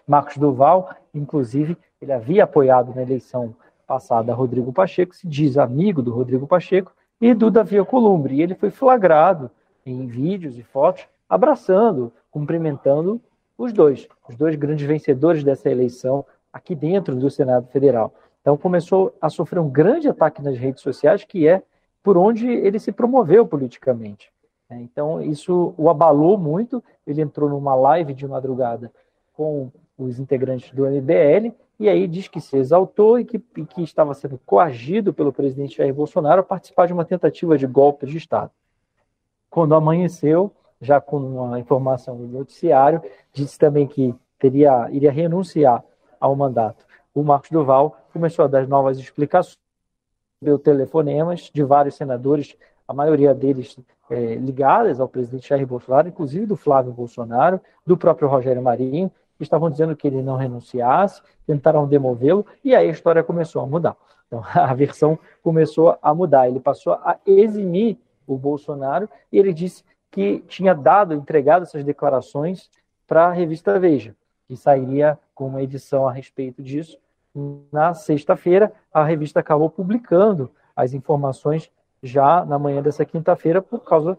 Marcos 0.06 0.36
Duval, 0.36 0.90
inclusive, 1.12 1.76
ele 2.00 2.12
havia 2.12 2.44
apoiado 2.44 2.94
na 2.94 3.02
eleição 3.02 3.54
passada 3.86 4.34
Rodrigo 4.34 4.72
Pacheco, 4.72 5.14
se 5.14 5.26
diz 5.26 5.58
amigo 5.58 6.02
do 6.02 6.12
Rodrigo 6.12 6.46
Pacheco 6.46 6.92
e 7.20 7.34
do 7.34 7.50
Davi 7.50 7.78
Alcolumbre. 7.78 8.36
E 8.36 8.42
ele 8.42 8.54
foi 8.54 8.70
flagrado 8.70 9.50
em 9.84 10.06
vídeos 10.06 10.58
e 10.58 10.62
fotos 10.62 11.06
abraçando, 11.28 12.12
cumprimentando 12.30 13.20
os 13.56 13.72
dois, 13.72 14.06
os 14.28 14.36
dois 14.36 14.56
grandes 14.56 14.86
vencedores 14.86 15.42
dessa 15.42 15.70
eleição 15.70 16.24
aqui 16.52 16.74
dentro 16.74 17.16
do 17.16 17.30
Senado 17.30 17.66
Federal. 17.68 18.12
Então 18.40 18.56
começou 18.56 19.16
a 19.20 19.28
sofrer 19.28 19.58
um 19.58 19.70
grande 19.70 20.08
ataque 20.08 20.42
nas 20.42 20.58
redes 20.58 20.82
sociais, 20.82 21.24
que 21.24 21.48
é 21.48 21.62
por 22.04 22.18
onde 22.18 22.46
ele 22.46 22.78
se 22.78 22.92
promoveu 22.92 23.46
politicamente. 23.46 24.30
É, 24.68 24.76
então 24.76 25.22
isso 25.22 25.74
o 25.78 25.88
abalou 25.88 26.38
muito. 26.38 26.84
Ele 27.06 27.22
entrou 27.22 27.48
numa 27.48 27.74
live 27.74 28.12
de 28.12 28.28
madrugada 28.28 28.92
com 29.32 29.72
os 29.96 30.20
integrantes 30.20 30.70
do 30.70 30.86
MBL 30.86 31.52
e 31.80 31.88
aí 31.88 32.06
diz 32.06 32.28
que 32.28 32.40
se 32.40 32.56
exaltou 32.56 33.18
e 33.18 33.24
que, 33.24 33.42
e 33.56 33.64
que 33.64 33.82
estava 33.82 34.12
sendo 34.12 34.38
coagido 34.44 35.14
pelo 35.14 35.32
presidente 35.32 35.78
Jair 35.78 35.94
Bolsonaro 35.94 36.42
a 36.42 36.44
participar 36.44 36.86
de 36.86 36.92
uma 36.92 37.04
tentativa 37.04 37.56
de 37.56 37.66
golpe 37.66 38.06
de 38.06 38.18
Estado. 38.18 38.50
Quando 39.48 39.74
amanheceu, 39.74 40.52
já 40.80 41.00
com 41.00 41.16
uma 41.16 41.58
informação 41.58 42.16
do 42.16 42.26
noticiário, 42.26 43.02
disse 43.32 43.58
também 43.58 43.86
que 43.86 44.14
teria, 44.38 44.88
iria 44.90 45.10
renunciar 45.10 45.82
ao 46.20 46.36
mandato. 46.36 46.84
O 47.14 47.22
Marcos 47.22 47.50
Duval 47.50 47.96
começou 48.12 48.44
a 48.44 48.48
dar 48.48 48.68
novas 48.68 48.98
explicações, 48.98 49.63
deu 50.40 50.58
telefonemas 50.58 51.50
de 51.52 51.62
vários 51.62 51.94
senadores, 51.94 52.56
a 52.86 52.92
maioria 52.92 53.34
deles 53.34 53.78
é, 54.10 54.34
ligadas 54.34 55.00
ao 55.00 55.08
presidente 55.08 55.48
Jair 55.48 55.66
Bolsonaro, 55.66 56.08
inclusive 56.08 56.46
do 56.46 56.56
Flávio 56.56 56.92
Bolsonaro, 56.92 57.60
do 57.86 57.96
próprio 57.96 58.28
Rogério 58.28 58.62
Marinho, 58.62 59.10
que 59.36 59.42
estavam 59.42 59.70
dizendo 59.70 59.96
que 59.96 60.06
ele 60.06 60.22
não 60.22 60.36
renunciasse, 60.36 61.22
tentaram 61.46 61.86
demovê-lo, 61.86 62.46
e 62.62 62.74
aí 62.74 62.88
a 62.88 62.92
história 62.92 63.22
começou 63.22 63.62
a 63.62 63.66
mudar. 63.66 63.96
Então, 64.26 64.42
a 64.54 64.74
versão 64.74 65.18
começou 65.42 65.96
a 66.00 66.14
mudar. 66.14 66.48
Ele 66.48 66.60
passou 66.60 66.94
a 66.94 67.18
eximir 67.26 67.98
o 68.26 68.36
Bolsonaro 68.36 69.08
e 69.30 69.38
ele 69.38 69.52
disse 69.52 69.84
que 70.10 70.40
tinha 70.48 70.74
dado, 70.74 71.14
entregado 71.14 71.62
essas 71.62 71.84
declarações 71.84 72.70
para 73.06 73.26
a 73.26 73.32
revista 73.32 73.78
Veja, 73.78 74.14
que 74.46 74.56
sairia 74.56 75.18
com 75.34 75.46
uma 75.46 75.62
edição 75.62 76.08
a 76.08 76.12
respeito 76.12 76.62
disso. 76.62 76.98
Na 77.72 77.94
sexta-feira, 77.94 78.72
a 78.92 79.04
revista 79.04 79.40
acabou 79.40 79.68
publicando 79.68 80.50
as 80.76 80.92
informações 80.94 81.70
já 82.02 82.44
na 82.44 82.58
manhã 82.58 82.82
dessa 82.82 83.04
quinta-feira 83.04 83.60
por 83.60 83.80
causa 83.80 84.18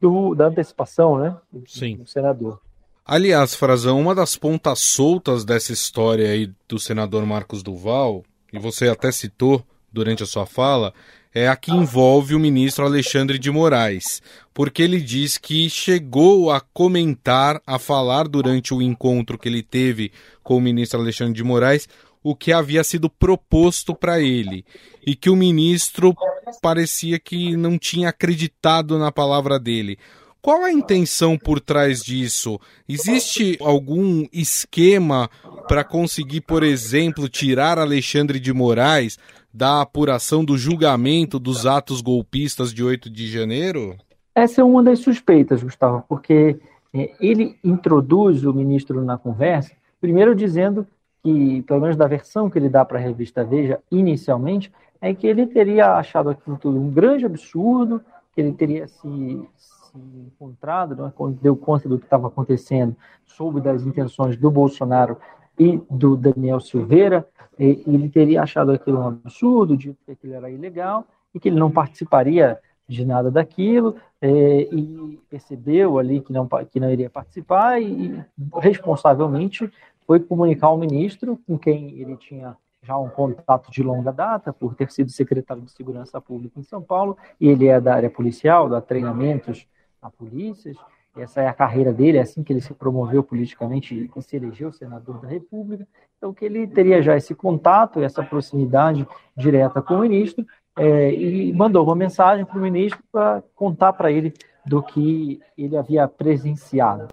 do, 0.00 0.34
da 0.34 0.46
antecipação 0.46 1.18
né, 1.18 1.36
do, 1.50 1.68
Sim. 1.68 1.96
do 1.96 2.06
senador. 2.06 2.60
Aliás, 3.04 3.54
Frazão, 3.54 4.00
uma 4.00 4.14
das 4.14 4.36
pontas 4.36 4.78
soltas 4.80 5.44
dessa 5.44 5.72
história 5.72 6.30
aí 6.30 6.52
do 6.68 6.78
senador 6.78 7.26
Marcos 7.26 7.62
Duval, 7.62 8.22
e 8.52 8.58
você 8.58 8.88
até 8.88 9.10
citou 9.10 9.64
durante 9.92 10.22
a 10.22 10.26
sua 10.26 10.46
fala, 10.46 10.92
é 11.34 11.48
a 11.48 11.56
que 11.56 11.72
envolve 11.72 12.34
o 12.34 12.38
ministro 12.38 12.84
Alexandre 12.84 13.38
de 13.38 13.50
Moraes, 13.50 14.22
porque 14.52 14.82
ele 14.82 15.00
diz 15.00 15.38
que 15.38 15.68
chegou 15.68 16.50
a 16.50 16.60
comentar, 16.60 17.60
a 17.66 17.78
falar 17.78 18.28
durante 18.28 18.74
o 18.74 18.82
encontro 18.82 19.38
que 19.38 19.48
ele 19.48 19.62
teve 19.62 20.12
com 20.42 20.56
o 20.56 20.60
ministro 20.60 21.00
Alexandre 21.00 21.34
de 21.34 21.42
Moraes 21.42 21.88
o 22.22 22.34
que 22.34 22.52
havia 22.52 22.84
sido 22.84 23.10
proposto 23.10 23.94
para 23.94 24.20
ele 24.20 24.64
e 25.04 25.14
que 25.14 25.30
o 25.30 25.36
ministro 25.36 26.14
parecia 26.60 27.18
que 27.18 27.56
não 27.56 27.78
tinha 27.78 28.10
acreditado 28.10 28.98
na 28.98 29.10
palavra 29.10 29.58
dele. 29.58 29.98
Qual 30.40 30.64
a 30.64 30.72
intenção 30.72 31.38
por 31.38 31.60
trás 31.60 32.00
disso? 32.00 32.58
Existe 32.88 33.56
algum 33.60 34.26
esquema 34.32 35.30
para 35.68 35.84
conseguir, 35.84 36.40
por 36.40 36.64
exemplo, 36.64 37.28
tirar 37.28 37.78
Alexandre 37.78 38.40
de 38.40 38.52
Moraes 38.52 39.18
da 39.54 39.80
apuração 39.80 40.44
do 40.44 40.58
julgamento 40.58 41.38
dos 41.38 41.64
atos 41.64 42.00
golpistas 42.00 42.74
de 42.74 42.82
8 42.82 43.08
de 43.08 43.30
janeiro? 43.30 43.96
Essa 44.34 44.62
é 44.62 44.64
uma 44.64 44.82
das 44.82 44.98
suspeitas, 44.98 45.62
Gustavo, 45.62 46.04
porque 46.08 46.58
é, 46.92 47.12
ele 47.20 47.56
introduz 47.62 48.44
o 48.44 48.52
ministro 48.52 49.04
na 49.04 49.16
conversa, 49.16 49.72
primeiro 50.00 50.34
dizendo 50.34 50.86
que, 51.22 51.62
pelo 51.62 51.80
menos 51.80 51.96
da 51.96 52.06
versão 52.06 52.50
que 52.50 52.58
ele 52.58 52.68
dá 52.68 52.84
para 52.84 52.98
a 52.98 53.02
revista 53.02 53.44
Veja, 53.44 53.80
inicialmente, 53.90 54.72
é 55.00 55.14
que 55.14 55.26
ele 55.26 55.46
teria 55.46 55.94
achado 55.94 56.30
aquilo 56.30 56.56
tudo 56.56 56.78
um 56.78 56.90
grande 56.90 57.26
absurdo, 57.26 58.00
que 58.34 58.40
ele 58.40 58.52
teria 58.52 58.86
se, 58.88 59.48
se 59.56 59.98
encontrado, 59.98 60.96
né, 60.96 61.12
quando 61.14 61.40
deu 61.40 61.56
conta 61.56 61.88
do 61.88 61.98
que 61.98 62.04
estava 62.04 62.28
acontecendo, 62.28 62.96
soube 63.24 63.60
das 63.60 63.82
intenções 63.84 64.36
do 64.36 64.50
Bolsonaro 64.50 65.16
e 65.58 65.80
do 65.90 66.16
Daniel 66.16 66.60
Silveira, 66.60 67.26
ele 67.58 68.08
teria 68.08 68.42
achado 68.42 68.72
aquilo 68.72 68.98
um 68.98 69.08
absurdo, 69.08 69.76
dito 69.76 69.98
que 70.04 70.12
aquilo 70.12 70.34
era 70.34 70.50
ilegal 70.50 71.06
e 71.34 71.38
que 71.38 71.48
ele 71.48 71.58
não 71.58 71.70
participaria 71.70 72.58
de 72.88 73.04
nada 73.04 73.30
daquilo 73.30 73.96
é, 74.20 74.62
e 74.72 75.20
percebeu 75.30 75.98
ali 75.98 76.20
que 76.20 76.32
não, 76.32 76.48
que 76.70 76.80
não 76.80 76.90
iria 76.90 77.08
participar 77.08 77.80
e, 77.80 78.22
responsavelmente 78.54 79.70
foi 80.06 80.20
comunicar 80.20 80.68
ao 80.68 80.78
ministro 80.78 81.38
com 81.46 81.58
quem 81.58 81.98
ele 82.00 82.16
tinha 82.16 82.56
já 82.82 82.96
um 82.98 83.08
contato 83.08 83.70
de 83.70 83.82
longa 83.82 84.12
data 84.12 84.52
por 84.52 84.74
ter 84.74 84.90
sido 84.90 85.10
secretário 85.10 85.62
de 85.62 85.70
Segurança 85.70 86.20
Pública 86.20 86.58
em 86.58 86.64
São 86.64 86.82
Paulo 86.82 87.16
e 87.40 87.48
ele 87.48 87.68
é 87.68 87.80
da 87.80 87.94
área 87.94 88.10
policial, 88.10 88.68
dá 88.68 88.80
treinamentos 88.80 89.66
a 90.00 90.10
polícias 90.10 90.76
essa 91.16 91.42
é 91.42 91.48
a 91.48 91.52
carreira 91.52 91.92
dele, 91.92 92.16
é 92.16 92.22
assim 92.22 92.42
que 92.42 92.52
ele 92.52 92.60
se 92.60 92.72
promoveu 92.72 93.22
politicamente 93.22 94.10
e 94.16 94.22
se 94.22 94.36
elegeu 94.36 94.72
senador 94.72 95.20
da 95.20 95.28
República. 95.28 95.86
Então, 96.16 96.32
que 96.32 96.44
ele 96.44 96.66
teria 96.66 97.02
já 97.02 97.16
esse 97.16 97.34
contato, 97.34 98.00
essa 98.00 98.22
proximidade 98.22 99.06
direta 99.36 99.82
com 99.82 99.94
o 99.94 100.00
ministro, 100.00 100.46
é, 100.78 101.12
e 101.12 101.52
mandou 101.52 101.84
uma 101.84 101.94
mensagem 101.94 102.46
para 102.46 102.56
o 102.56 102.62
ministro 102.62 103.02
para 103.12 103.42
contar 103.54 103.92
para 103.92 104.10
ele 104.10 104.32
do 104.64 104.82
que 104.82 105.38
ele 105.58 105.76
havia 105.76 106.08
presenciado. 106.08 107.08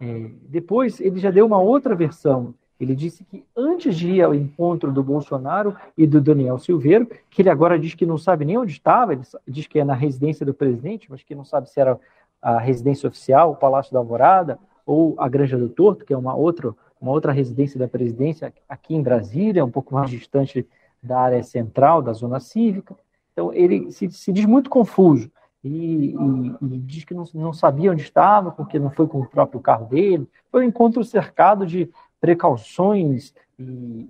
É, 0.00 0.30
depois, 0.48 1.00
ele 1.00 1.18
já 1.18 1.30
deu 1.30 1.46
uma 1.46 1.60
outra 1.60 1.94
versão. 1.94 2.54
Ele 2.78 2.94
disse 2.94 3.24
que 3.24 3.44
antes 3.56 3.96
de 3.96 4.08
ir 4.12 4.22
ao 4.22 4.34
encontro 4.34 4.92
do 4.92 5.02
Bolsonaro 5.02 5.74
e 5.96 6.06
do 6.06 6.20
Daniel 6.20 6.58
Silveiro, 6.58 7.08
que 7.28 7.42
ele 7.42 7.50
agora 7.50 7.78
diz 7.78 7.94
que 7.94 8.06
não 8.06 8.16
sabe 8.16 8.44
nem 8.44 8.56
onde 8.56 8.72
estava, 8.72 9.12
ele 9.12 9.22
diz 9.46 9.66
que 9.66 9.80
é 9.80 9.84
na 9.84 9.94
residência 9.94 10.46
do 10.46 10.54
presidente, 10.54 11.10
mas 11.10 11.22
que 11.22 11.34
não 11.34 11.44
sabe 11.44 11.68
se 11.68 11.80
era 11.80 11.98
a 12.40 12.58
residência 12.58 13.08
oficial, 13.08 13.50
o 13.50 13.56
Palácio 13.56 13.92
da 13.92 13.98
Alvorada, 13.98 14.58
ou 14.86 15.16
a 15.18 15.28
Granja 15.28 15.58
do 15.58 15.68
Torto, 15.68 16.04
que 16.04 16.14
é 16.14 16.16
uma 16.16 16.36
outra, 16.36 16.72
uma 17.00 17.10
outra 17.10 17.32
residência 17.32 17.78
da 17.80 17.88
presidência 17.88 18.52
aqui 18.68 18.94
em 18.94 19.02
Brasília, 19.02 19.64
um 19.64 19.70
pouco 19.70 19.92
mais 19.92 20.08
distante 20.08 20.64
da 21.02 21.18
área 21.18 21.42
central, 21.42 22.00
da 22.00 22.12
zona 22.12 22.38
cívica. 22.38 22.94
Então, 23.32 23.52
ele 23.52 23.90
se, 23.90 24.08
se 24.10 24.32
diz 24.32 24.46
muito 24.46 24.70
confuso 24.70 25.28
e, 25.62 26.14
e, 26.14 26.56
e, 26.62 26.78
diz 26.78 27.04
que 27.04 27.14
não, 27.14 27.24
não 27.34 27.52
sabia 27.52 27.90
onde 27.90 28.02
estava, 28.02 28.50
porque 28.50 28.78
não 28.78 28.90
foi 28.90 29.06
com 29.06 29.20
o 29.20 29.26
próprio 29.26 29.60
carro 29.60 29.86
dele. 29.86 30.28
Foi 30.50 30.64
um 30.64 30.68
encontro 30.68 31.02
cercado 31.02 31.66
de 31.66 31.90
precauções 32.20 33.34
e, 33.58 34.08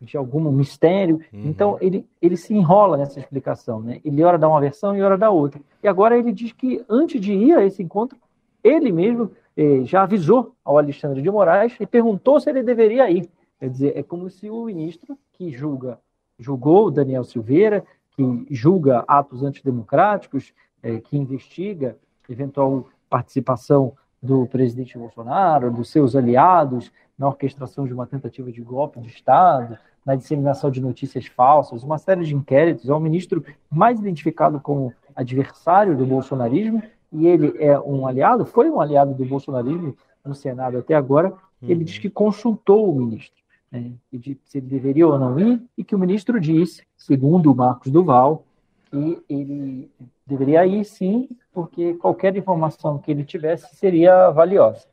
de 0.00 0.16
algum 0.16 0.50
mistério. 0.50 1.20
Uhum. 1.32 1.46
Então, 1.46 1.78
ele, 1.80 2.06
ele 2.20 2.36
se 2.36 2.52
enrola 2.54 2.96
nessa 2.96 3.20
explicação. 3.20 3.80
Né? 3.80 4.00
Ele 4.04 4.22
ora 4.22 4.38
dá 4.38 4.48
uma 4.48 4.60
versão 4.60 4.96
e 4.96 5.02
ora 5.02 5.16
dá 5.16 5.30
outra. 5.30 5.60
E 5.82 5.88
agora 5.88 6.18
ele 6.18 6.32
diz 6.32 6.52
que 6.52 6.84
antes 6.88 7.20
de 7.20 7.32
ir 7.32 7.56
a 7.56 7.64
esse 7.64 7.82
encontro, 7.82 8.18
ele 8.64 8.90
mesmo 8.90 9.30
eh, 9.56 9.82
já 9.84 10.02
avisou 10.02 10.54
ao 10.64 10.78
Alexandre 10.78 11.22
de 11.22 11.30
Moraes 11.30 11.74
e 11.78 11.86
perguntou 11.86 12.40
se 12.40 12.50
ele 12.50 12.62
deveria 12.62 13.10
ir. 13.10 13.28
Quer 13.58 13.70
dizer, 13.70 13.96
é 13.96 14.02
como 14.02 14.28
se 14.28 14.50
o 14.50 14.64
ministro 14.64 15.16
que 15.32 15.50
julga, 15.50 15.98
julgou 16.38 16.86
o 16.86 16.90
Daniel 16.90 17.24
Silveira, 17.24 17.84
que 18.16 18.46
julga 18.50 19.04
atos 19.06 19.42
antidemocráticos, 19.42 20.52
é, 20.82 20.98
que 20.98 21.16
investiga 21.16 21.96
eventual 22.28 22.88
participação 23.08 23.94
do 24.22 24.46
presidente 24.46 24.96
Bolsonaro, 24.96 25.70
dos 25.70 25.90
seus 25.90 26.14
aliados 26.14 26.92
na 27.18 27.28
orquestração 27.28 27.86
de 27.86 27.92
uma 27.92 28.06
tentativa 28.06 28.50
de 28.50 28.60
golpe 28.60 29.00
de 29.00 29.08
Estado, 29.08 29.76
na 30.04 30.14
disseminação 30.14 30.70
de 30.70 30.80
notícias 30.80 31.26
falsas, 31.26 31.82
uma 31.82 31.98
série 31.98 32.24
de 32.24 32.34
inquéritos. 32.34 32.88
É 32.88 32.94
o 32.94 33.00
ministro 33.00 33.44
mais 33.70 33.98
identificado 33.98 34.60
como 34.60 34.92
adversário 35.14 35.96
do 35.96 36.06
bolsonarismo 36.06 36.82
e 37.12 37.26
ele 37.26 37.54
é 37.58 37.78
um 37.78 38.06
aliado, 38.06 38.46
foi 38.46 38.70
um 38.70 38.80
aliado 38.80 39.14
do 39.14 39.24
bolsonarismo 39.24 39.94
no 40.24 40.34
Senado 40.34 40.78
até 40.78 40.94
agora. 40.94 41.32
Ele 41.60 41.80
uhum. 41.80 41.84
diz 41.84 41.98
que 41.98 42.08
consultou 42.08 42.90
o 42.90 42.94
ministro 42.94 43.41
né, 43.72 43.92
de 44.12 44.38
se 44.44 44.58
ele 44.58 44.66
deveria 44.66 45.08
ou 45.08 45.18
não 45.18 45.38
ir 45.40 45.62
e 45.76 45.82
que 45.82 45.94
o 45.94 45.98
ministro 45.98 46.38
disse, 46.38 46.82
segundo 46.96 47.50
o 47.50 47.56
Marcos 47.56 47.90
Duval, 47.90 48.44
que 48.90 49.22
ele 49.28 49.90
deveria 50.26 50.66
ir 50.66 50.84
sim, 50.84 51.28
porque 51.52 51.94
qualquer 51.94 52.36
informação 52.36 52.98
que 52.98 53.10
ele 53.10 53.24
tivesse 53.24 53.74
seria 53.74 54.30
valiosa. 54.30 54.86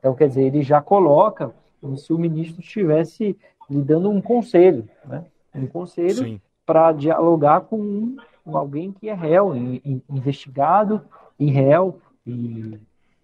Então, 0.00 0.14
quer 0.14 0.28
dizer, 0.28 0.42
ele 0.42 0.62
já 0.62 0.82
coloca 0.82 1.54
como 1.80 1.96
se 1.96 2.12
o 2.12 2.18
ministro 2.18 2.60
estivesse 2.60 3.36
lhe 3.70 3.82
dando 3.82 4.10
um 4.10 4.20
conselho, 4.20 4.88
né? 5.04 5.24
um 5.54 5.66
conselho 5.66 6.40
para 6.64 6.92
dialogar 6.92 7.62
com, 7.62 8.16
com, 8.44 8.56
alguém 8.56 8.92
que 8.92 9.08
é 9.08 9.14
réu, 9.14 9.54
in, 9.54 9.80
in, 9.84 10.02
investigado 10.10 11.00
em 11.38 11.50
réu, 11.50 12.00
e 12.26 12.78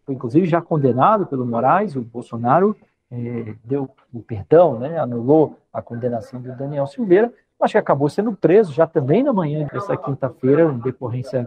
foi 0.04 0.14
inclusive 0.14 0.46
já 0.46 0.60
condenado 0.60 1.26
pelo 1.26 1.46
Moraes, 1.46 1.96
o 1.96 2.02
Bolsonaro 2.02 2.76
é, 3.12 3.54
deu 3.62 3.90
o 4.12 4.22
perdão, 4.22 4.78
né? 4.78 4.98
anulou 4.98 5.58
a 5.70 5.82
condenação 5.82 6.40
do 6.40 6.56
Daniel 6.56 6.86
Silveira, 6.86 7.32
mas 7.60 7.70
que 7.70 7.78
acabou 7.78 8.08
sendo 8.08 8.32
preso 8.32 8.72
já 8.72 8.86
também 8.86 9.22
na 9.22 9.32
manhã 9.32 9.68
dessa 9.70 9.96
quinta-feira, 9.96 10.64
em 10.64 10.78
decorrência 10.78 11.46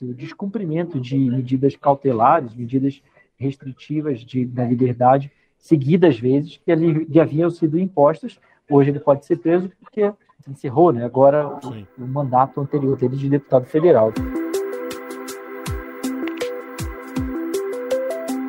do 0.00 0.12
descumprimento 0.12 1.00
de 1.00 1.16
medidas 1.16 1.76
cautelares, 1.76 2.54
medidas 2.54 3.00
restritivas 3.36 4.20
de, 4.20 4.44
da 4.44 4.64
liberdade, 4.64 5.30
seguidas 5.56 6.18
vezes, 6.18 6.58
que 6.58 6.74
lhe 6.74 7.20
haviam 7.20 7.48
sido 7.48 7.78
impostas. 7.78 8.38
Hoje 8.68 8.90
ele 8.90 9.00
pode 9.00 9.24
ser 9.24 9.36
preso 9.36 9.70
porque 9.80 10.12
encerrou 10.48 10.92
né, 10.92 11.04
agora 11.04 11.46
o, 11.48 12.02
o 12.02 12.06
mandato 12.06 12.60
anterior 12.60 12.98
dele 12.98 13.16
de 13.16 13.28
deputado 13.28 13.64
federal. 13.64 14.12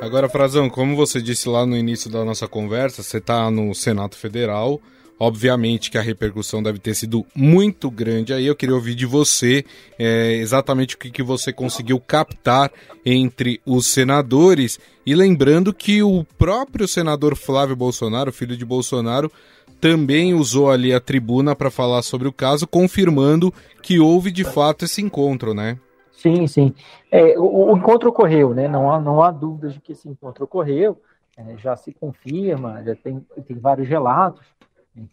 Agora, 0.06 0.30
Frazão, 0.30 0.70
como 0.70 0.96
você 0.96 1.20
disse 1.20 1.50
lá 1.50 1.66
no 1.66 1.76
início 1.76 2.12
da 2.12 2.24
nossa 2.24 2.48
conversa, 2.48 3.02
você 3.02 3.18
está 3.18 3.50
no 3.50 3.74
Senado 3.74 4.16
Federal, 4.16 4.80
Obviamente 5.18 5.90
que 5.90 5.98
a 5.98 6.02
repercussão 6.02 6.62
deve 6.62 6.78
ter 6.78 6.94
sido 6.94 7.26
muito 7.34 7.90
grande. 7.90 8.34
Aí 8.34 8.46
eu 8.46 8.56
queria 8.56 8.76
ouvir 8.76 8.96
de 8.96 9.06
você 9.06 9.64
é, 9.98 10.34
exatamente 10.34 10.96
o 10.96 10.98
que, 10.98 11.10
que 11.10 11.24
você 11.24 11.54
conseguiu 11.54 12.02
captar 12.02 12.70
entre 13.06 13.62
os 13.66 13.88
senadores. 13.88 14.78
E 15.06 15.16
lembrando 15.16 15.74
que 15.74 16.04
o 16.04 16.26
próprio 16.38 16.86
senador 16.86 17.34
Flávio 17.34 17.78
Bolsonaro, 17.78 18.34
filho 18.34 18.58
de 18.58 18.66
Bolsonaro, 18.66 19.32
também 19.80 20.34
usou 20.34 20.70
ali 20.70 20.94
a 20.94 21.00
tribuna 21.00 21.56
para 21.56 21.72
falar 21.72 22.02
sobre 22.02 22.28
o 22.28 22.34
caso, 22.34 22.68
confirmando 22.68 23.54
que 23.82 24.00
houve 24.00 24.32
de 24.32 24.44
fato 24.44 24.84
esse 24.84 25.02
encontro, 25.02 25.54
né? 25.54 25.78
Sim, 26.26 26.48
sim. 26.48 26.74
É, 27.12 27.38
o, 27.38 27.72
o, 27.72 27.78
encontro 27.78 28.10
ocorreu, 28.10 28.54
né? 28.54 28.68
Não 28.68 28.92
há, 28.92 29.00
não 29.00 29.22
há 29.22 29.32
dúvidas 29.32 29.74
de 29.74 29.82
que 29.82 29.92
esse 29.92 30.10
encontro 30.10 30.46
ocorreu. 30.46 31.02
É, 31.38 31.58
já 31.58 31.76
se 31.76 31.94
confirma, 31.94 32.82
já 32.84 32.96
tem, 32.96 33.20
tem 33.46 33.60
vários 33.60 33.88
relatos 33.88 34.46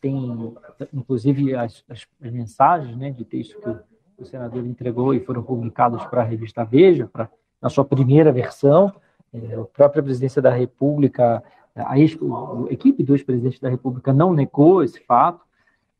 tem, 0.00 0.54
inclusive, 0.92 1.54
as, 1.54 1.84
as, 1.88 2.06
mensagens 2.20 2.96
né, 2.96 3.10
de 3.10 3.24
texto 3.24 3.58
que 3.60 4.22
o, 4.22 4.24
senador 4.24 4.64
entregou 4.64 5.12
e 5.12 5.20
foram 5.20 5.42
publicados 5.42 6.04
para 6.06 6.22
a 6.22 6.24
revista 6.24 6.64
Veja, 6.64 7.08
pra, 7.12 7.28
na 7.60 7.68
sua 7.68 7.84
primeira 7.84 8.30
versão. 8.30 8.92
É, 9.32 9.56
a 9.56 9.64
própria 9.64 10.02
presidência 10.02 10.40
da 10.40 10.50
República, 10.50 11.42
a, 11.74 11.92
a 11.92 11.98
equipe 11.98 13.02
dos 13.02 13.22
presidentes 13.22 13.58
da 13.58 13.68
República 13.68 14.12
não 14.12 14.32
negou 14.32 14.84
esse 14.84 15.00
fato, 15.00 15.44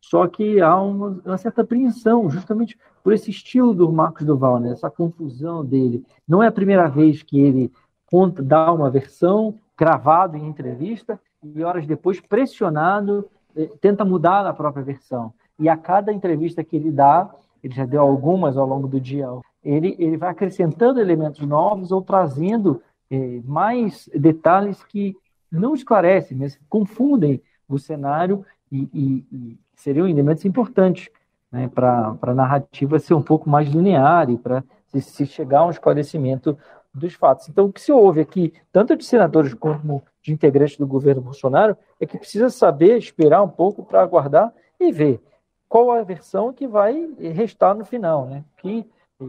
só 0.03 0.27
que 0.27 0.61
há 0.61 0.77
uma, 0.83 1.21
uma, 1.25 1.39
certa 1.39 1.63
apreensão, 1.63 2.29
justamente 2.29 2.77
por 3.05 3.13
esse 3.13 3.31
estilo 3.31 3.73
do 3.73 3.91
Marcos 3.91 4.27
Duval, 4.27 4.59
né? 4.59 4.73
essa 4.73 4.91
confusão 4.91 5.65
dele. 5.65 6.05
Não 6.29 6.43
é 6.43 6.49
a 6.49 6.53
primeira 6.53 6.89
vez 6.89 7.23
que 7.23 7.41
ele 7.41 7.73
conta, 8.05 8.43
dá 8.43 8.71
uma 8.73 8.91
versão 8.91 9.55
gravado 9.79 10.37
em 10.37 10.47
entrevista 10.47 11.19
e 11.43 11.63
horas 11.63 11.87
depois 11.87 12.21
pressionado 12.21 13.29
eh, 13.57 13.71
tenta 13.81 14.05
mudar 14.05 14.45
a 14.45 14.53
própria 14.53 14.83
versão. 14.83 15.33
E 15.59 15.69
a 15.69 15.77
cada 15.77 16.13
entrevista 16.13 16.65
que 16.65 16.77
ele 16.77 16.91
dá, 16.91 17.33
ele 17.63 17.73
já 17.73 17.87
deu 17.87 18.03
algumas 18.03 18.57
ao 18.57 18.67
longo 18.67 18.89
do 18.89 19.01
dia, 19.01 19.29
ele, 19.63 19.95
ele 20.01 20.17
vai 20.17 20.31
acrescentando 20.31 21.01
elementos 21.01 21.47
novos 21.47 21.93
ou 21.93 22.03
trazendo 22.03 22.83
eh, 23.09 23.41
mais 23.45 24.11
detalhes 24.13 24.83
que 24.83 25.17
não 25.51 25.75
esclarecem, 25.75 26.37
mas 26.37 26.59
confundem 26.69 27.41
o 27.69 27.79
cenário 27.79 28.45
e, 28.71 28.89
e, 28.93 29.27
e 29.33 29.59
seriam 29.83 30.09
elementos 30.09 30.45
importantes 30.45 31.09
né, 31.51 31.69
para 31.69 32.17
a 32.23 32.35
narrativa 32.35 32.99
ser 32.99 33.15
um 33.15 33.23
pouco 33.23 33.51
mais 33.51 33.69
linear 33.69 34.31
e 34.31 34.39
para 34.39 34.65
se, 34.87 35.01
se 35.01 35.27
chegar 35.27 35.61
a 35.61 35.67
um 35.67 35.71
esclarecimento 35.71 36.57
dos 36.95 37.15
fatos. 37.15 37.49
Então, 37.49 37.67
o 37.67 37.73
que 37.73 37.81
se 37.81 37.91
ouve 37.91 38.21
aqui, 38.21 38.53
tanto 38.71 38.97
de 38.97 39.05
senadores 39.05 39.55
como 39.55 40.03
de 40.23 40.33
integrantes 40.33 40.77
do 40.77 40.87
governo 40.87 41.23
Bolsonaro 41.23 41.77
é 42.01 42.07
que 42.07 42.19
precisa 42.19 42.49
saber 42.49 42.97
esperar 42.97 43.43
um 43.43 43.49
pouco 43.49 43.83
para 43.83 44.03
aguardar 44.03 44.53
e 44.79 44.93
ver 44.93 45.21
qual 45.69 45.91
a 45.91 46.03
versão 46.03 46.53
que 46.53 46.67
vai 46.67 47.09
restar 47.19 47.75
no 47.75 47.85
final, 47.85 48.27
né? 48.27 48.45
Que 48.59 48.87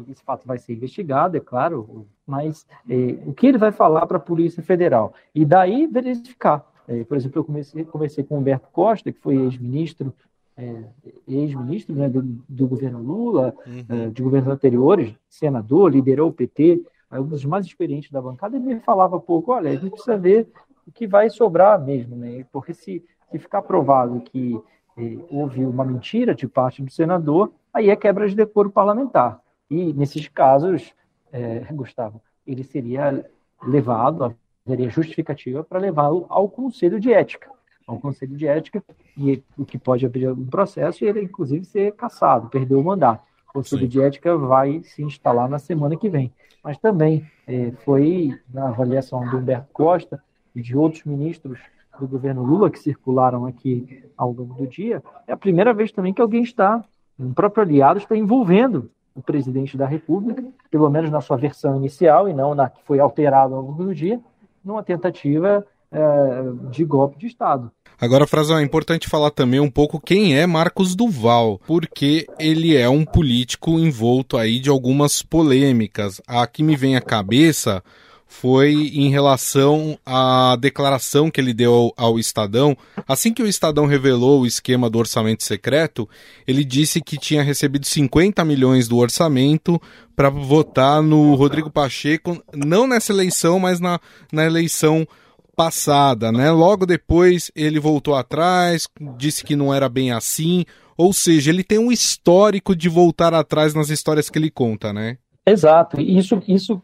esse 0.10 0.24
fato 0.24 0.46
vai 0.46 0.58
ser 0.58 0.74
investigado, 0.74 1.38
é 1.38 1.40
claro, 1.40 2.08
mas 2.26 2.66
é, 2.90 2.96
o 3.26 3.34
que 3.34 3.48
ele 3.48 3.58
vai 3.58 3.72
falar 3.72 4.06
para 4.08 4.18
a 4.18 4.20
Polícia 4.20 4.62
Federal 4.62 5.14
e 5.34 5.46
daí 5.46 5.88
verificar. 5.88 6.66
É, 6.88 7.04
por 7.04 7.16
exemplo, 7.16 7.40
eu 7.40 7.46
comecei, 7.46 7.86
conversei 7.86 8.24
com 8.24 8.38
Humberto 8.38 8.68
Costa, 8.72 9.12
que 9.12 9.20
foi 9.20 9.36
ex-ministro 9.36 10.14
é, 10.58 10.84
ex-ministro 11.28 11.96
né, 11.96 12.10
do, 12.10 12.22
do, 12.22 12.68
governo 12.68 13.02
Lula, 13.02 13.54
uhum. 13.66 13.86
É, 13.90 14.10
de 14.10 14.22
governos 14.22 14.54
anteriores, 14.54 15.14
senador, 15.28 15.92
liderou 15.92 16.30
o 16.30 16.34
PT, 16.34 16.84
um 17.12 17.28
dos 17.28 17.46
mais 17.46 17.66
experientes 17.66 18.12
da 18.12 18.22
bancada, 18.22 18.56
ele 18.56 18.66
me 18.66 18.80
falava 18.80 19.20
pouco, 19.20 19.52
olha, 19.52 19.70
a 19.70 19.76
gente 19.76 19.92
precisa 19.92 20.18
ver 20.18 20.48
o 20.88 20.92
que 20.92 21.08
vai 21.08 21.30
sobrar 21.30 21.80
mesmo, 21.84 22.16
né? 22.16 22.46
Porque 22.52 22.74
se, 22.74 23.04
se 23.32 23.40
ficar 23.40 23.62
provado 23.62 24.20
que 24.22 24.60
eh, 24.98 25.18
houve 25.30 25.64
uma 25.64 25.86
mentira 25.86 26.34
de 26.34 26.48
parte 26.48 26.82
do 26.82 26.92
senador, 26.92 27.52
aí 27.74 27.90
é 27.90 27.96
quebra 27.96 28.28
de 28.28 28.36
decoro 28.36 28.70
parlamentar. 28.70 29.40
E 29.70 29.94
nesses 29.94 30.28
casos, 30.28 30.94
eh, 31.32 31.66
Gustavo, 31.72 32.22
ele 32.46 32.64
seria 32.64 33.26
levado, 33.66 34.36
haveria 34.66 34.90
justificativa 34.90 35.64
para 35.64 35.80
levá-lo 35.80 36.26
ao 36.30 36.50
Conselho 36.50 37.00
de 37.00 37.14
Ética. 37.14 37.53
Ao 37.86 38.00
Conselho 38.00 38.36
de 38.36 38.48
Ética, 38.48 38.84
e 39.18 39.44
o 39.58 39.66
que 39.66 39.78
pode 39.78 40.06
abrir 40.06 40.30
um 40.32 40.46
processo 40.46 41.04
e 41.04 41.08
ele, 41.08 41.22
inclusive, 41.22 41.66
ser 41.66 41.94
cassado, 41.94 42.50
perder 42.50 42.76
o 42.76 42.84
mandato. 42.84 43.24
O 43.50 43.54
Conselho 43.54 43.84
Sim. 43.84 43.88
de 43.88 44.02
Ética 44.02 44.38
vai 44.38 44.82
se 44.84 45.04
instalar 45.04 45.50
na 45.50 45.60
semana 45.60 45.96
que 45.96 46.10
vem. 46.10 46.32
Mas 46.64 46.78
também 46.78 47.26
eh, 47.46 47.72
foi, 47.84 48.40
na 48.52 48.70
avaliação 48.70 49.28
do 49.30 49.38
Humberto 49.38 49.68
Costa, 49.74 50.22
e 50.56 50.62
de 50.62 50.78
outros 50.78 51.04
ministros 51.04 51.60
do 52.00 52.08
governo 52.08 52.44
Lula 52.44 52.70
que 52.70 52.80
circularam 52.80 53.46
aqui 53.46 54.04
ao 54.18 54.32
longo 54.32 54.54
do 54.54 54.68
dia, 54.68 55.04
é 55.28 55.34
a 55.34 55.38
primeira 55.38 55.74
vez 55.74 55.92
também 55.92 56.14
que 56.14 56.22
alguém 56.22 56.44
está, 56.44 56.84
um 57.20 57.34
próprio 57.34 57.64
aliado, 57.64 58.00
está 58.00 58.16
envolvendo 58.16 58.90
o 59.16 59.22
presidente 59.22 59.78
da 59.78 59.86
República, 59.86 60.44
pelo 60.72 60.90
menos 60.90 61.12
na 61.12 61.22
sua 61.22 61.38
versão 61.38 61.76
inicial 61.76 62.28
e 62.28 62.34
não 62.34 62.56
na 62.56 62.70
que 62.70 62.84
foi 62.84 63.00
alterada 63.00 63.54
ao 63.54 63.62
longo 63.62 63.84
do 63.84 63.94
dia, 63.94 64.20
numa 64.64 64.84
tentativa 64.84 65.66
é, 65.94 66.70
de 66.72 66.84
golpe 66.84 67.20
de 67.20 67.28
Estado. 67.28 67.72
Agora, 68.02 68.28
Frazão, 68.28 68.58
é 68.58 68.64
importante 68.64 69.08
falar 69.08 69.30
também 69.32 69.60
um 69.60 69.70
pouco 69.70 70.00
quem 70.00 70.38
é 70.38 70.46
Marcos 70.46 70.96
Duval, 70.96 71.62
porque 71.66 72.28
ele 72.40 72.76
é 72.76 72.90
um 72.90 73.06
político 73.06 73.80
envolto 73.80 74.36
aí 74.36 74.60
de 74.60 74.70
algumas 74.70 75.22
polêmicas. 75.22 76.20
A 76.28 76.46
que 76.48 76.64
me 76.64 76.76
vem 76.76 76.98
à 76.98 77.02
cabeça 77.02 77.84
foi 78.34 78.74
em 78.74 79.10
relação 79.10 79.98
à 80.04 80.58
declaração 80.60 81.30
que 81.30 81.40
ele 81.40 81.54
deu 81.54 81.94
ao, 81.96 82.18
Estadão. 82.18 82.76
Assim 83.08 83.32
que 83.32 83.44
o 83.44 83.48
Estadão 83.48 83.86
revelou 83.86 84.42
o 84.42 84.48
esquema 84.48 84.90
do 84.90 84.98
orçamento 84.98 85.44
secreto, 85.44 86.10
ele 86.48 86.66
disse 86.66 87.00
que 87.00 87.18
tinha 87.18 87.44
recebido 87.44 87.86
50 87.86 88.44
milhões 88.44 88.88
do 88.88 88.98
orçamento 88.98 89.80
para 90.16 90.30
votar 90.30 91.02
no 91.02 91.36
Rodrigo 91.36 91.70
Pacheco, 91.70 92.44
não 92.54 92.88
nessa 92.88 93.14
eleição, 93.14 93.60
mas 93.60 93.80
na, 93.80 94.00
na 94.32 94.46
eleição 94.46 95.08
passada, 95.56 96.32
né? 96.32 96.52
Logo 96.52 96.86
depois 96.86 97.52
ele 97.56 97.80
voltou 97.80 98.16
atrás, 98.16 98.88
disse 99.18 99.44
que 99.44 99.56
não 99.56 99.74
era 99.74 99.88
bem 99.88 100.12
assim, 100.12 100.66
ou 100.98 101.14
seja, 101.14 101.52
ele 101.52 101.64
tem 101.64 101.80
um 101.80 101.92
histórico 101.92 102.76
de 102.76 102.90
voltar 102.90 103.34
atrás 103.34 103.74
nas 103.74 103.90
histórias 103.90 104.30
que 104.30 104.38
ele 104.38 104.50
conta, 104.50 104.94
né? 104.94 105.18
Exato. 105.46 106.00
Isso, 106.00 106.42
isso 106.48 106.82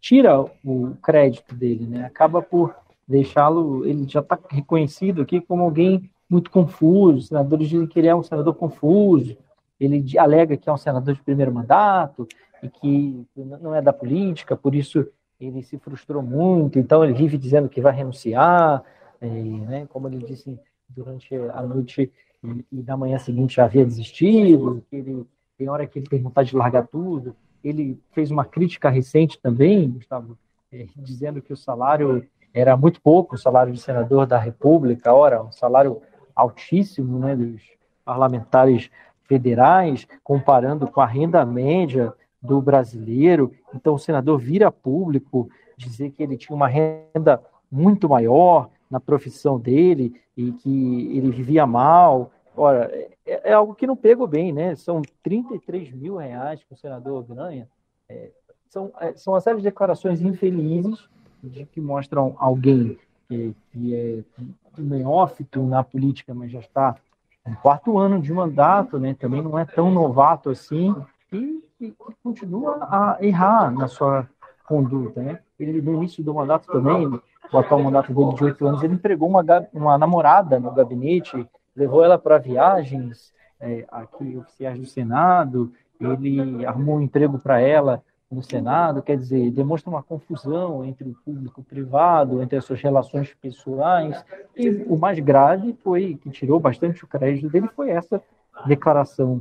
tira 0.00 0.40
o 0.64 0.94
crédito 1.02 1.54
dele, 1.54 1.86
né? 1.86 2.04
Acaba 2.04 2.42
por 2.42 2.74
deixá-lo, 3.06 3.86
ele 3.86 4.06
já 4.06 4.20
está 4.20 4.38
reconhecido 4.50 5.22
aqui 5.22 5.40
como 5.40 5.62
alguém 5.62 6.10
muito 6.28 6.50
confuso, 6.50 7.18
os 7.18 7.28
senadores 7.28 7.68
dizem 7.68 7.86
que 7.86 7.98
ele 7.98 8.08
é 8.08 8.14
um 8.14 8.22
senador 8.22 8.54
confuso, 8.54 9.36
ele 9.80 10.04
alega 10.18 10.56
que 10.56 10.68
é 10.68 10.72
um 10.72 10.76
senador 10.76 11.14
de 11.14 11.22
primeiro 11.22 11.52
mandato 11.52 12.28
e 12.62 12.68
que 12.68 13.24
não 13.34 13.74
é 13.74 13.80
da 13.80 13.92
política, 13.92 14.56
por 14.56 14.74
isso 14.74 15.06
ele 15.40 15.62
se 15.62 15.78
frustrou 15.78 16.22
muito, 16.22 16.78
então 16.78 17.04
ele 17.04 17.14
vive 17.14 17.38
dizendo 17.38 17.68
que 17.68 17.80
vai 17.80 17.92
renunciar, 17.92 18.82
e, 19.20 19.26
né, 19.26 19.86
como 19.88 20.08
ele 20.08 20.18
disse 20.18 20.58
durante 20.88 21.34
a 21.34 21.62
noite 21.62 22.12
e, 22.42 22.64
e 22.72 22.82
na 22.82 22.96
manhã 22.96 23.18
seguinte 23.18 23.56
já 23.56 23.64
havia 23.64 23.84
desistido, 23.84 24.84
que 24.88 24.96
ele 24.96 25.26
tem 25.56 25.68
hora 25.68 25.86
que 25.86 25.98
ele 25.98 26.06
tem 26.06 26.22
vontade 26.22 26.50
de 26.50 26.56
largar 26.56 26.86
tudo. 26.86 27.34
Ele 27.62 28.00
fez 28.12 28.30
uma 28.30 28.44
crítica 28.44 28.88
recente 28.88 29.40
também, 29.40 29.90
Gustavo, 29.90 30.38
é, 30.72 30.86
dizendo 30.96 31.42
que 31.42 31.52
o 31.52 31.56
salário 31.56 32.24
era 32.54 32.76
muito 32.76 33.00
pouco, 33.00 33.34
o 33.34 33.38
salário 33.38 33.72
de 33.72 33.80
senador 33.80 34.26
da 34.26 34.38
República, 34.38 35.12
ora, 35.12 35.42
um 35.42 35.52
salário 35.52 36.00
altíssimo 36.34 37.18
né, 37.18 37.34
dos 37.34 37.60
parlamentares 38.04 38.88
federais, 39.24 40.06
comparando 40.22 40.86
com 40.86 41.00
a 41.00 41.06
renda 41.06 41.44
média 41.44 42.14
do 42.40 42.60
brasileiro. 42.60 43.52
Então, 43.74 43.94
o 43.94 43.98
senador 43.98 44.38
vira 44.38 44.70
público 44.70 45.48
dizer 45.76 46.10
que 46.10 46.22
ele 46.22 46.36
tinha 46.36 46.54
uma 46.54 46.68
renda 46.68 47.42
muito 47.70 48.08
maior 48.08 48.70
na 48.90 48.98
profissão 48.98 49.58
dele 49.58 50.14
e 50.36 50.52
que 50.52 51.16
ele 51.16 51.30
vivia 51.30 51.66
mal. 51.66 52.30
Ora, 52.56 52.90
é, 53.26 53.50
é 53.50 53.52
algo 53.52 53.74
que 53.74 53.86
não 53.86 53.96
pegou 53.96 54.26
bem, 54.26 54.52
né? 54.52 54.74
São 54.74 55.02
33 55.22 55.92
mil 55.92 56.16
reais 56.16 56.62
que 56.64 56.72
o 56.72 56.76
senador 56.76 57.22
ganha. 57.24 57.68
É, 58.08 58.30
são, 58.68 58.90
é, 59.00 59.12
são 59.16 59.34
uma 59.34 59.40
série 59.40 59.58
de 59.58 59.64
declarações 59.64 60.20
infelizes 60.20 61.08
de 61.42 61.64
que 61.66 61.80
mostram 61.80 62.34
alguém 62.38 62.98
que, 63.28 63.54
que 63.70 63.94
é 63.94 64.24
neófito 64.76 65.62
na 65.62 65.84
política, 65.84 66.34
mas 66.34 66.50
já 66.50 66.60
está 66.60 66.96
no 67.46 67.56
quarto 67.56 67.98
ano 67.98 68.20
de 68.20 68.32
mandato, 68.32 68.98
né? 68.98 69.14
Também 69.14 69.42
não 69.42 69.58
é 69.58 69.64
tão 69.64 69.90
novato 69.90 70.50
assim 70.50 70.94
e, 71.32 71.62
e, 71.80 71.86
e 71.86 71.94
continua 72.22 72.78
a 72.82 73.18
errar 73.20 73.70
na 73.70 73.88
sua 73.88 74.28
conduta, 74.66 75.22
né? 75.22 75.40
Ele 75.58 75.80
no 75.80 75.94
início 75.94 76.22
do 76.22 76.34
mandato 76.34 76.70
também, 76.70 77.06
o 77.06 77.58
atual 77.58 77.82
mandato 77.82 78.12
dele 78.12 78.34
de 78.34 78.44
oito 78.44 78.66
anos, 78.66 78.82
ele 78.82 78.94
empregou 78.94 79.28
uma, 79.28 79.42
uma 79.72 79.96
namorada 79.96 80.60
no 80.60 80.72
gabinete, 80.72 81.48
levou 81.74 82.04
ela 82.04 82.18
para 82.18 82.38
viagens 82.38 83.32
é, 83.60 83.86
aqui 83.90 84.36
oficiais 84.36 84.78
do 84.78 84.86
Senado, 84.86 85.72
ele 86.00 86.64
arrumou 86.64 86.96
um 86.96 87.00
emprego 87.00 87.38
para 87.38 87.60
ela 87.60 88.02
no 88.30 88.42
Senado, 88.42 89.02
quer 89.02 89.16
dizer, 89.16 89.50
demonstra 89.50 89.88
uma 89.88 90.02
confusão 90.02 90.84
entre 90.84 91.08
o 91.08 91.14
público 91.24 91.60
e 91.60 91.62
o 91.62 91.64
privado, 91.64 92.42
entre 92.42 92.58
as 92.58 92.64
suas 92.64 92.80
relações 92.80 93.34
pessoais, 93.40 94.22
e 94.54 94.68
o 94.86 94.98
mais 94.98 95.18
grave 95.18 95.72
foi, 95.82 96.18
que 96.22 96.28
tirou 96.28 96.60
bastante 96.60 97.02
o 97.02 97.08
crédito 97.08 97.48
dele, 97.48 97.68
foi 97.74 97.88
essa 97.90 98.22
declaração 98.66 99.40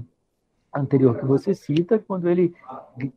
anterior 0.77 1.17
que 1.17 1.25
você 1.25 1.53
cita, 1.53 1.99
quando 1.99 2.29
ele, 2.29 2.53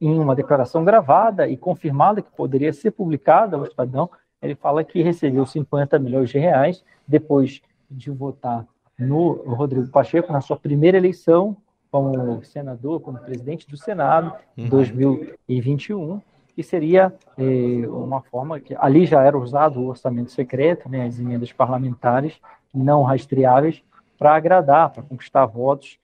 em 0.00 0.18
uma 0.18 0.34
declaração 0.34 0.84
gravada 0.84 1.48
e 1.48 1.56
confirmada, 1.56 2.22
que 2.22 2.30
poderia 2.30 2.72
ser 2.72 2.90
publicada 2.90 3.56
no 3.56 3.64
Estadão, 3.64 4.10
ele 4.42 4.54
fala 4.54 4.82
que 4.82 5.02
recebeu 5.02 5.44
50 5.44 5.98
milhões 5.98 6.30
de 6.30 6.38
reais 6.38 6.84
depois 7.06 7.60
de 7.90 8.10
votar 8.10 8.66
no 8.98 9.32
Rodrigo 9.54 9.88
Pacheco 9.88 10.32
na 10.32 10.40
sua 10.40 10.56
primeira 10.56 10.96
eleição 10.96 11.56
como 11.90 12.42
senador, 12.44 13.00
como 13.00 13.18
presidente 13.18 13.68
do 13.68 13.76
Senado, 13.76 14.32
em 14.56 14.68
2021, 14.68 15.98
uhum. 15.98 16.20
que 16.54 16.62
seria 16.62 17.12
eh, 17.36 17.88
uma 17.88 18.22
forma 18.22 18.60
que 18.60 18.76
ali 18.78 19.06
já 19.06 19.22
era 19.24 19.36
usado 19.36 19.80
o 19.80 19.88
orçamento 19.88 20.30
secreto, 20.30 20.88
né, 20.88 21.06
as 21.06 21.18
emendas 21.18 21.52
parlamentares 21.52 22.40
não 22.72 23.02
rastreáveis, 23.02 23.82
para 24.16 24.36
agradar, 24.36 24.90
para 24.90 25.02
conquistar 25.02 25.46
votos 25.46 25.98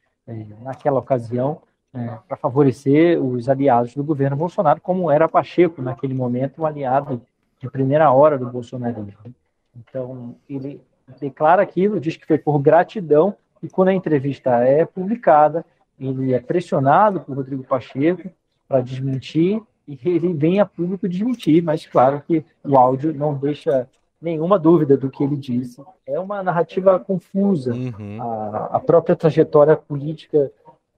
naquela 0.62 0.98
ocasião, 0.98 1.62
eh, 1.94 2.18
para 2.28 2.36
favorecer 2.36 3.22
os 3.22 3.48
aliados 3.48 3.94
do 3.94 4.04
governo 4.04 4.36
Bolsonaro, 4.36 4.80
como 4.80 5.10
era 5.10 5.28
Pacheco 5.28 5.80
naquele 5.80 6.14
momento, 6.14 6.62
um 6.62 6.66
aliado 6.66 7.22
de 7.60 7.70
primeira 7.70 8.10
hora 8.12 8.38
do 8.38 8.50
bolsonarismo. 8.50 9.34
Então, 9.76 10.34
ele 10.48 10.80
declara 11.20 11.62
aquilo, 11.62 12.00
diz 12.00 12.16
que 12.16 12.26
foi 12.26 12.38
por 12.38 12.58
gratidão, 12.58 13.36
e 13.62 13.68
quando 13.68 13.88
a 13.88 13.94
entrevista 13.94 14.50
é 14.64 14.84
publicada, 14.84 15.64
ele 15.98 16.34
é 16.34 16.40
pressionado 16.40 17.20
por 17.20 17.36
Rodrigo 17.36 17.64
Pacheco 17.64 18.28
para 18.68 18.80
desmentir, 18.80 19.62
e 19.88 19.98
ele 20.04 20.34
vem 20.34 20.60
a 20.60 20.66
público 20.66 21.08
desmentir, 21.08 21.62
mas 21.62 21.86
claro 21.86 22.20
que 22.26 22.44
o 22.64 22.76
áudio 22.76 23.14
não 23.14 23.34
deixa 23.34 23.88
nenhuma 24.20 24.58
dúvida 24.58 24.96
do 24.96 25.10
que 25.10 25.22
ele 25.22 25.36
disse. 25.36 25.82
É 26.06 26.18
uma 26.18 26.42
narrativa 26.42 26.98
confusa. 26.98 27.72
Uhum. 27.72 28.20
A, 28.20 28.76
a 28.76 28.80
própria 28.80 29.16
trajetória 29.16 29.76
política 29.76 30.50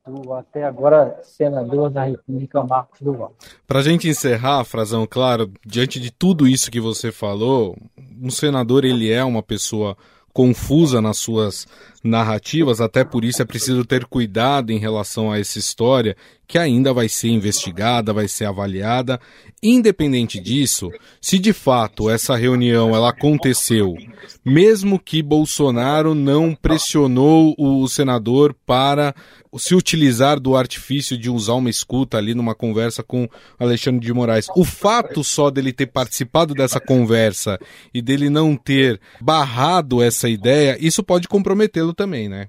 do 0.08 0.32
até 0.32 0.64
agora 0.64 1.20
senador 1.22 1.90
da 1.90 2.04
República, 2.04 2.62
Marcos 2.62 3.00
Duval. 3.00 3.34
Para 3.66 3.80
a 3.80 3.82
gente 3.82 4.08
encerrar, 4.08 4.64
Frazão, 4.64 5.06
claro, 5.06 5.50
diante 5.64 6.00
de 6.00 6.10
tudo 6.10 6.48
isso 6.48 6.70
que 6.70 6.80
você 6.80 7.12
falou, 7.12 7.76
um 8.20 8.30
senador 8.30 8.84
ele 8.84 9.10
é 9.12 9.22
uma 9.22 9.42
pessoa 9.42 9.96
confusa 10.38 11.02
nas 11.02 11.18
suas 11.18 11.66
narrativas, 12.04 12.80
até 12.80 13.02
por 13.02 13.24
isso 13.24 13.42
é 13.42 13.44
preciso 13.44 13.84
ter 13.84 14.04
cuidado 14.04 14.70
em 14.70 14.78
relação 14.78 15.32
a 15.32 15.40
essa 15.40 15.58
história 15.58 16.16
que 16.46 16.56
ainda 16.56 16.92
vai 16.92 17.08
ser 17.08 17.30
investigada, 17.30 18.12
vai 18.12 18.28
ser 18.28 18.44
avaliada. 18.44 19.20
Independente 19.60 20.38
disso, 20.38 20.92
se 21.20 21.40
de 21.40 21.52
fato 21.52 22.08
essa 22.08 22.36
reunião 22.36 22.94
ela 22.94 23.10
aconteceu, 23.10 23.96
mesmo 24.44 24.96
que 24.96 25.24
Bolsonaro 25.24 26.14
não 26.14 26.54
pressionou 26.54 27.52
o 27.58 27.88
senador 27.88 28.54
para 28.64 29.12
se 29.58 29.74
utilizar 29.74 30.38
do 30.38 30.56
artifício 30.56 31.18
de 31.18 31.28
usar 31.28 31.54
uma 31.54 31.70
escuta 31.70 32.16
ali 32.16 32.34
numa 32.34 32.54
conversa 32.54 33.02
com 33.02 33.28
Alexandre 33.58 34.06
de 34.06 34.12
Moraes, 34.12 34.48
o 34.56 34.64
fato 34.64 35.22
só 35.24 35.50
dele 35.50 35.72
ter 35.72 35.86
participado 35.86 36.54
dessa 36.54 36.80
conversa 36.80 37.58
e 37.92 38.00
dele 38.00 38.30
não 38.30 38.56
ter 38.56 39.00
barrado 39.20 40.02
essa 40.02 40.28
ideia, 40.28 40.76
isso 40.80 41.02
pode 41.02 41.28
comprometê-lo 41.28 41.92
também, 41.92 42.28
né? 42.28 42.48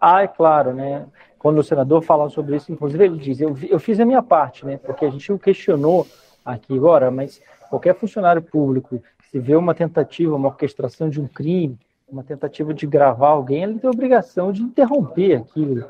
Ah, 0.00 0.22
é 0.22 0.28
claro, 0.28 0.74
né? 0.74 1.06
quando 1.38 1.58
o 1.58 1.62
senador 1.62 2.02
fala 2.02 2.28
sobre 2.28 2.56
isso, 2.56 2.72
inclusive 2.72 3.04
ele 3.04 3.18
diz, 3.18 3.40
eu, 3.40 3.56
eu 3.68 3.78
fiz 3.78 4.00
a 4.00 4.04
minha 4.04 4.22
parte, 4.22 4.66
né? 4.66 4.76
Porque 4.76 5.04
a 5.04 5.10
gente 5.10 5.32
o 5.32 5.38
questionou 5.38 6.06
aqui 6.44 6.76
agora, 6.76 7.10
mas 7.10 7.40
qualquer 7.70 7.94
funcionário 7.94 8.42
público, 8.42 9.00
se 9.30 9.38
vê 9.38 9.54
uma 9.54 9.74
tentativa, 9.74 10.34
uma 10.34 10.48
orquestração 10.48 11.08
de 11.08 11.20
um 11.20 11.28
crime, 11.28 11.78
uma 12.08 12.24
tentativa 12.24 12.74
de 12.74 12.86
gravar 12.86 13.28
alguém, 13.28 13.62
ele 13.62 13.78
tem 13.78 13.88
a 13.88 13.92
obrigação 13.92 14.50
de 14.50 14.62
interromper 14.62 15.36
aquilo, 15.36 15.86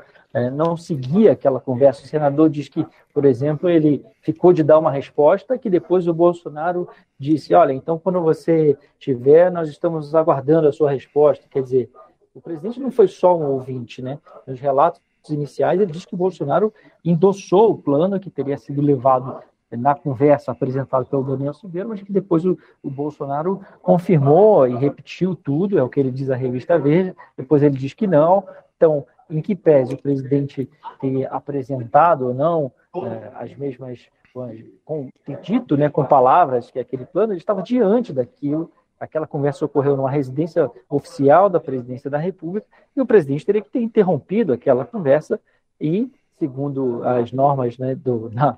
não 0.51 0.77
seguir 0.77 1.29
aquela 1.29 1.59
conversa. 1.59 2.03
O 2.03 2.07
senador 2.07 2.49
diz 2.49 2.69
que, 2.69 2.85
por 3.13 3.25
exemplo, 3.25 3.69
ele 3.69 4.05
ficou 4.21 4.53
de 4.53 4.63
dar 4.63 4.77
uma 4.77 4.91
resposta 4.91 5.57
que 5.57 5.69
depois 5.69 6.07
o 6.07 6.13
Bolsonaro 6.13 6.87
disse, 7.17 7.53
olha, 7.53 7.73
então 7.73 7.97
quando 7.97 8.21
você 8.21 8.77
tiver, 8.99 9.51
nós 9.51 9.69
estamos 9.69 10.13
aguardando 10.13 10.67
a 10.67 10.71
sua 10.71 10.91
resposta. 10.91 11.47
Quer 11.49 11.63
dizer, 11.63 11.89
o 12.33 12.41
presidente 12.41 12.79
não 12.79 12.91
foi 12.91 13.07
só 13.07 13.35
um 13.35 13.51
ouvinte, 13.51 14.01
né? 14.01 14.19
Nos 14.45 14.59
relatos 14.59 15.01
iniciais, 15.29 15.81
ele 15.81 15.91
disse 15.91 16.07
que 16.07 16.13
o 16.13 16.17
Bolsonaro 16.17 16.73
endossou 17.03 17.71
o 17.71 17.77
plano 17.77 18.19
que 18.19 18.29
teria 18.29 18.57
sido 18.57 18.81
levado 18.81 19.39
na 19.71 19.93
conversa 19.93 20.51
apresentada 20.51 21.05
pelo 21.05 21.23
Daniel 21.23 21.53
Silveira, 21.53 21.87
mas 21.87 22.01
que 22.01 22.11
depois 22.11 22.43
o, 22.45 22.57
o, 22.81 22.89
Bolsonaro 22.89 23.61
confirmou 23.81 24.67
e 24.67 24.75
repetiu 24.75 25.35
tudo, 25.35 25.77
é 25.77 25.83
o 25.83 25.89
que 25.89 25.99
ele 25.99 26.11
diz 26.11 26.29
à 26.29 26.35
revista 26.35 26.79
Veja, 26.79 27.15
depois 27.37 27.61
ele 27.61 27.77
diz 27.77 27.93
que 27.93 28.07
não. 28.07 28.43
Então, 28.75 29.05
em 29.29 29.41
que 29.41 29.55
pese 29.55 29.93
o 29.93 30.01
presidente 30.01 30.69
ter 30.99 31.33
apresentado 31.33 32.27
ou 32.27 32.33
não 32.33 32.71
é, 32.95 33.31
as 33.35 33.55
mesmas, 33.55 34.07
com, 34.85 35.09
ter 35.25 35.39
dito 35.41 35.77
né, 35.77 35.89
com 35.89 36.05
palavras 36.05 36.71
que 36.71 36.79
aquele 36.79 37.05
plano, 37.05 37.33
ele 37.33 37.39
estava 37.39 37.61
diante 37.61 38.13
daquilo 38.13 38.71
aquela 38.99 39.25
conversa 39.25 39.65
ocorreu 39.65 39.95
numa 39.95 40.11
residência 40.11 40.69
oficial 40.89 41.49
da 41.49 41.59
presidência 41.59 42.09
da 42.09 42.17
República 42.17 42.67
e 42.95 42.99
o 42.99 43.05
presidente 43.05 43.45
teria 43.45 43.61
que 43.61 43.69
ter 43.69 43.81
interrompido 43.81 44.51
aquela 44.51 44.83
conversa 44.83 45.39
e, 45.79 46.11
segundo 46.37 47.01
as 47.03 47.31
normas 47.31 47.77
né, 47.77 47.95
do, 47.95 48.29
na, 48.29 48.57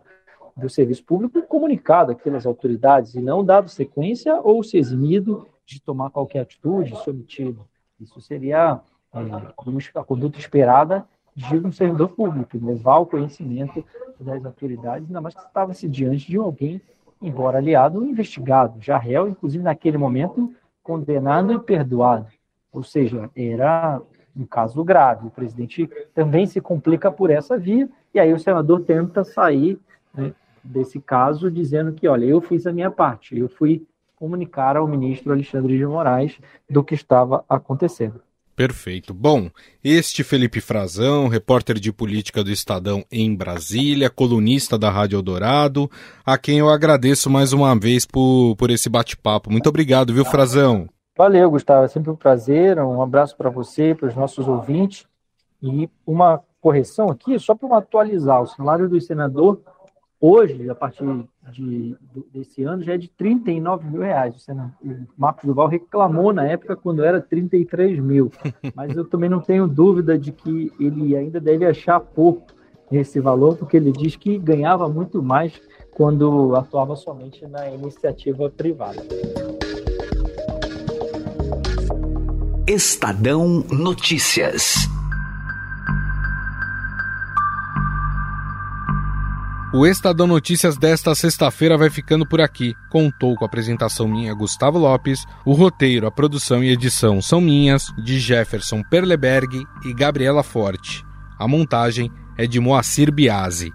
do 0.58 0.70
serviço 0.70 1.04
público, 1.04 1.42
comunicado 1.44 2.12
aquelas 2.12 2.46
autoridades 2.46 3.14
e 3.14 3.22
não 3.22 3.46
dado 3.46 3.70
sequência 3.70 4.40
ou 4.42 4.64
se 4.64 4.78
eximido 4.78 5.48
de 5.66 5.80
tomar 5.80 6.10
qualquer 6.10 6.40
atitude, 6.40 6.98
se 6.98 7.10
omitido. 7.10 7.68
Isso 8.00 8.20
seria 8.20 8.82
a 9.14 10.04
conduta 10.04 10.40
esperada 10.40 11.06
de 11.36 11.58
um 11.58 11.72
servidor 11.72 12.10
público, 12.10 12.58
levar 12.58 13.00
o 13.00 13.06
conhecimento 13.06 13.84
das 14.20 14.46
autoridades, 14.46 15.08
ainda 15.08 15.22
mais 15.22 15.34
que 15.34 15.42
estava-se 15.42 15.88
diante 15.88 16.28
de 16.28 16.38
alguém 16.38 16.82
embora 17.22 17.60
aliado, 17.60 18.04
investigado, 18.04 18.82
já 18.82 18.98
réu, 18.98 19.28
inclusive 19.28 19.64
naquele 19.64 19.98
momento 19.98 20.54
condenado 20.82 21.54
e 21.54 21.60
perdoado. 21.60 22.28
Ou 22.72 22.84
seja, 22.84 23.30
era 23.36 24.02
um 24.36 24.46
caso 24.46 24.84
grave. 24.84 25.28
O 25.28 25.32
presidente 25.32 25.90
também 26.14 26.48
se 26.48 26.60
complica 26.60 27.12
por 27.12 27.30
essa 27.30 27.58
via, 27.58 27.88
e 28.14 28.20
aí 28.20 28.34
o 28.34 28.40
senador 28.40 28.82
tenta 28.82 29.24
sair 29.24 29.80
né, 30.14 30.34
desse 30.64 31.00
caso 31.00 31.52
dizendo 31.52 31.94
que, 31.94 32.08
olha, 32.08 32.26
eu 32.26 32.42
fiz 32.42 32.66
a 32.66 32.74
minha 32.74 32.90
parte, 32.90 33.38
eu 33.38 33.48
fui 33.48 33.86
comunicar 34.16 34.78
ao 34.78 34.88
ministro 34.88 35.34
Alexandre 35.34 35.78
de 35.78 35.86
Moraes 35.86 36.40
do 36.70 36.84
que 36.84 36.94
estava 36.94 37.44
acontecendo. 37.50 38.22
Perfeito. 38.62 39.12
Bom, 39.12 39.50
este 39.84 40.24
Felipe 40.24 40.62
Frazão, 40.62 41.28
repórter 41.28 41.80
de 41.80 41.92
política 41.92 42.44
do 42.44 42.52
Estadão 42.52 43.04
em 43.12 43.36
Brasília, 43.36 44.08
colunista 44.08 44.78
da 44.78 44.88
Rádio 44.88 45.18
Eldorado, 45.18 45.90
a 46.24 46.38
quem 46.38 46.60
eu 46.60 46.70
agradeço 46.70 47.28
mais 47.28 47.54
uma 47.54 47.76
vez 47.76 48.06
por, 48.06 48.56
por 48.58 48.70
esse 48.70 48.88
bate-papo. 48.88 49.52
Muito 49.52 49.68
obrigado, 49.68 50.14
viu, 50.14 50.24
Frazão? 50.24 50.88
Valeu, 51.18 51.50
Gustavo. 51.50 51.86
É 51.86 51.88
sempre 51.88 52.12
um 52.12 52.16
prazer. 52.16 52.78
Um 52.78 53.02
abraço 53.02 53.36
para 53.36 53.50
você, 53.50 53.96
para 53.96 54.10
os 54.10 54.16
nossos 54.16 54.48
ouvintes. 54.48 55.08
E 55.60 55.90
uma 56.06 56.40
correção 56.62 57.10
aqui, 57.10 57.40
só 57.40 57.56
para 57.56 57.78
atualizar: 57.78 58.44
o 58.44 58.46
salário 58.46 58.88
do 58.88 59.02
senador, 59.02 59.60
hoje, 60.20 60.70
a 60.70 60.76
partir 60.76 61.04
de, 61.50 61.96
desse 62.34 62.64
ano 62.64 62.84
já 62.84 62.94
é 62.94 62.98
de 62.98 63.08
39 63.10 63.90
mil 63.90 64.02
reais. 64.02 64.46
O 64.48 65.06
Marcos 65.18 65.46
Duval 65.46 65.68
reclamou 65.68 66.32
na 66.32 66.46
época 66.46 66.76
quando 66.76 67.04
era 67.04 67.20
33 67.20 68.00
mil, 68.00 68.32
mas 68.76 68.96
eu 68.96 69.06
também 69.06 69.30
não 69.30 69.40
tenho 69.40 69.68
dúvida 69.68 70.18
de 70.18 70.32
que 70.32 70.72
ele 70.80 71.16
ainda 71.16 71.40
deve 71.40 71.66
achar 71.66 72.00
pouco 72.00 72.48
esse 72.92 73.20
valor, 73.20 73.56
porque 73.56 73.78
ele 73.78 73.92
diz 73.92 74.16
que 74.16 74.38
ganhava 74.38 74.88
muito 74.90 75.24
mais 75.24 75.60
quando 75.92 76.56
atuava 76.56 76.96
somente 76.96 77.46
na 77.48 77.70
iniciativa 77.70 78.50
privada. 78.50 79.02
Estadão 82.68 83.66
Notícias. 83.72 84.91
O 89.74 89.88
Estadão 89.88 90.28
Notícias 90.28 90.76
desta 90.76 91.16
sexta-feira 91.16 91.78
vai 91.78 91.90
ficando 91.90 92.28
por 92.28 92.42
aqui. 92.42 92.76
Contou 92.90 93.38
com 93.38 93.46
a 93.46 93.48
apresentação 93.48 94.06
minha, 94.06 94.34
Gustavo 94.34 94.78
Lopes. 94.78 95.26
O 95.46 95.54
roteiro, 95.54 96.06
a 96.06 96.12
produção 96.12 96.62
e 96.62 96.70
edição 96.70 97.22
são 97.22 97.40
minhas, 97.40 97.86
de 97.98 98.20
Jefferson 98.20 98.84
Perleberg 98.84 99.66
e 99.86 99.94
Gabriela 99.94 100.44
Forte. 100.44 101.06
A 101.40 101.48
montagem 101.48 102.12
é 102.38 102.46
de 102.46 102.60
Moacir 102.60 103.14
Biasi. 103.14 103.72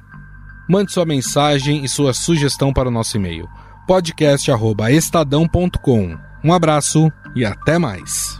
Mande 0.68 0.92
sua 0.92 1.06
mensagem 1.06 1.82
e 1.82 1.88
sua 1.88 2.12
sugestão 2.12 2.74
para 2.74 2.88
o 2.88 2.92
nosso 2.92 3.16
e-mail 3.16 3.48
podcast@estadão.com. 3.86 6.18
Um 6.44 6.52
abraço 6.52 7.10
e 7.34 7.42
até 7.42 7.78
mais. 7.78 8.38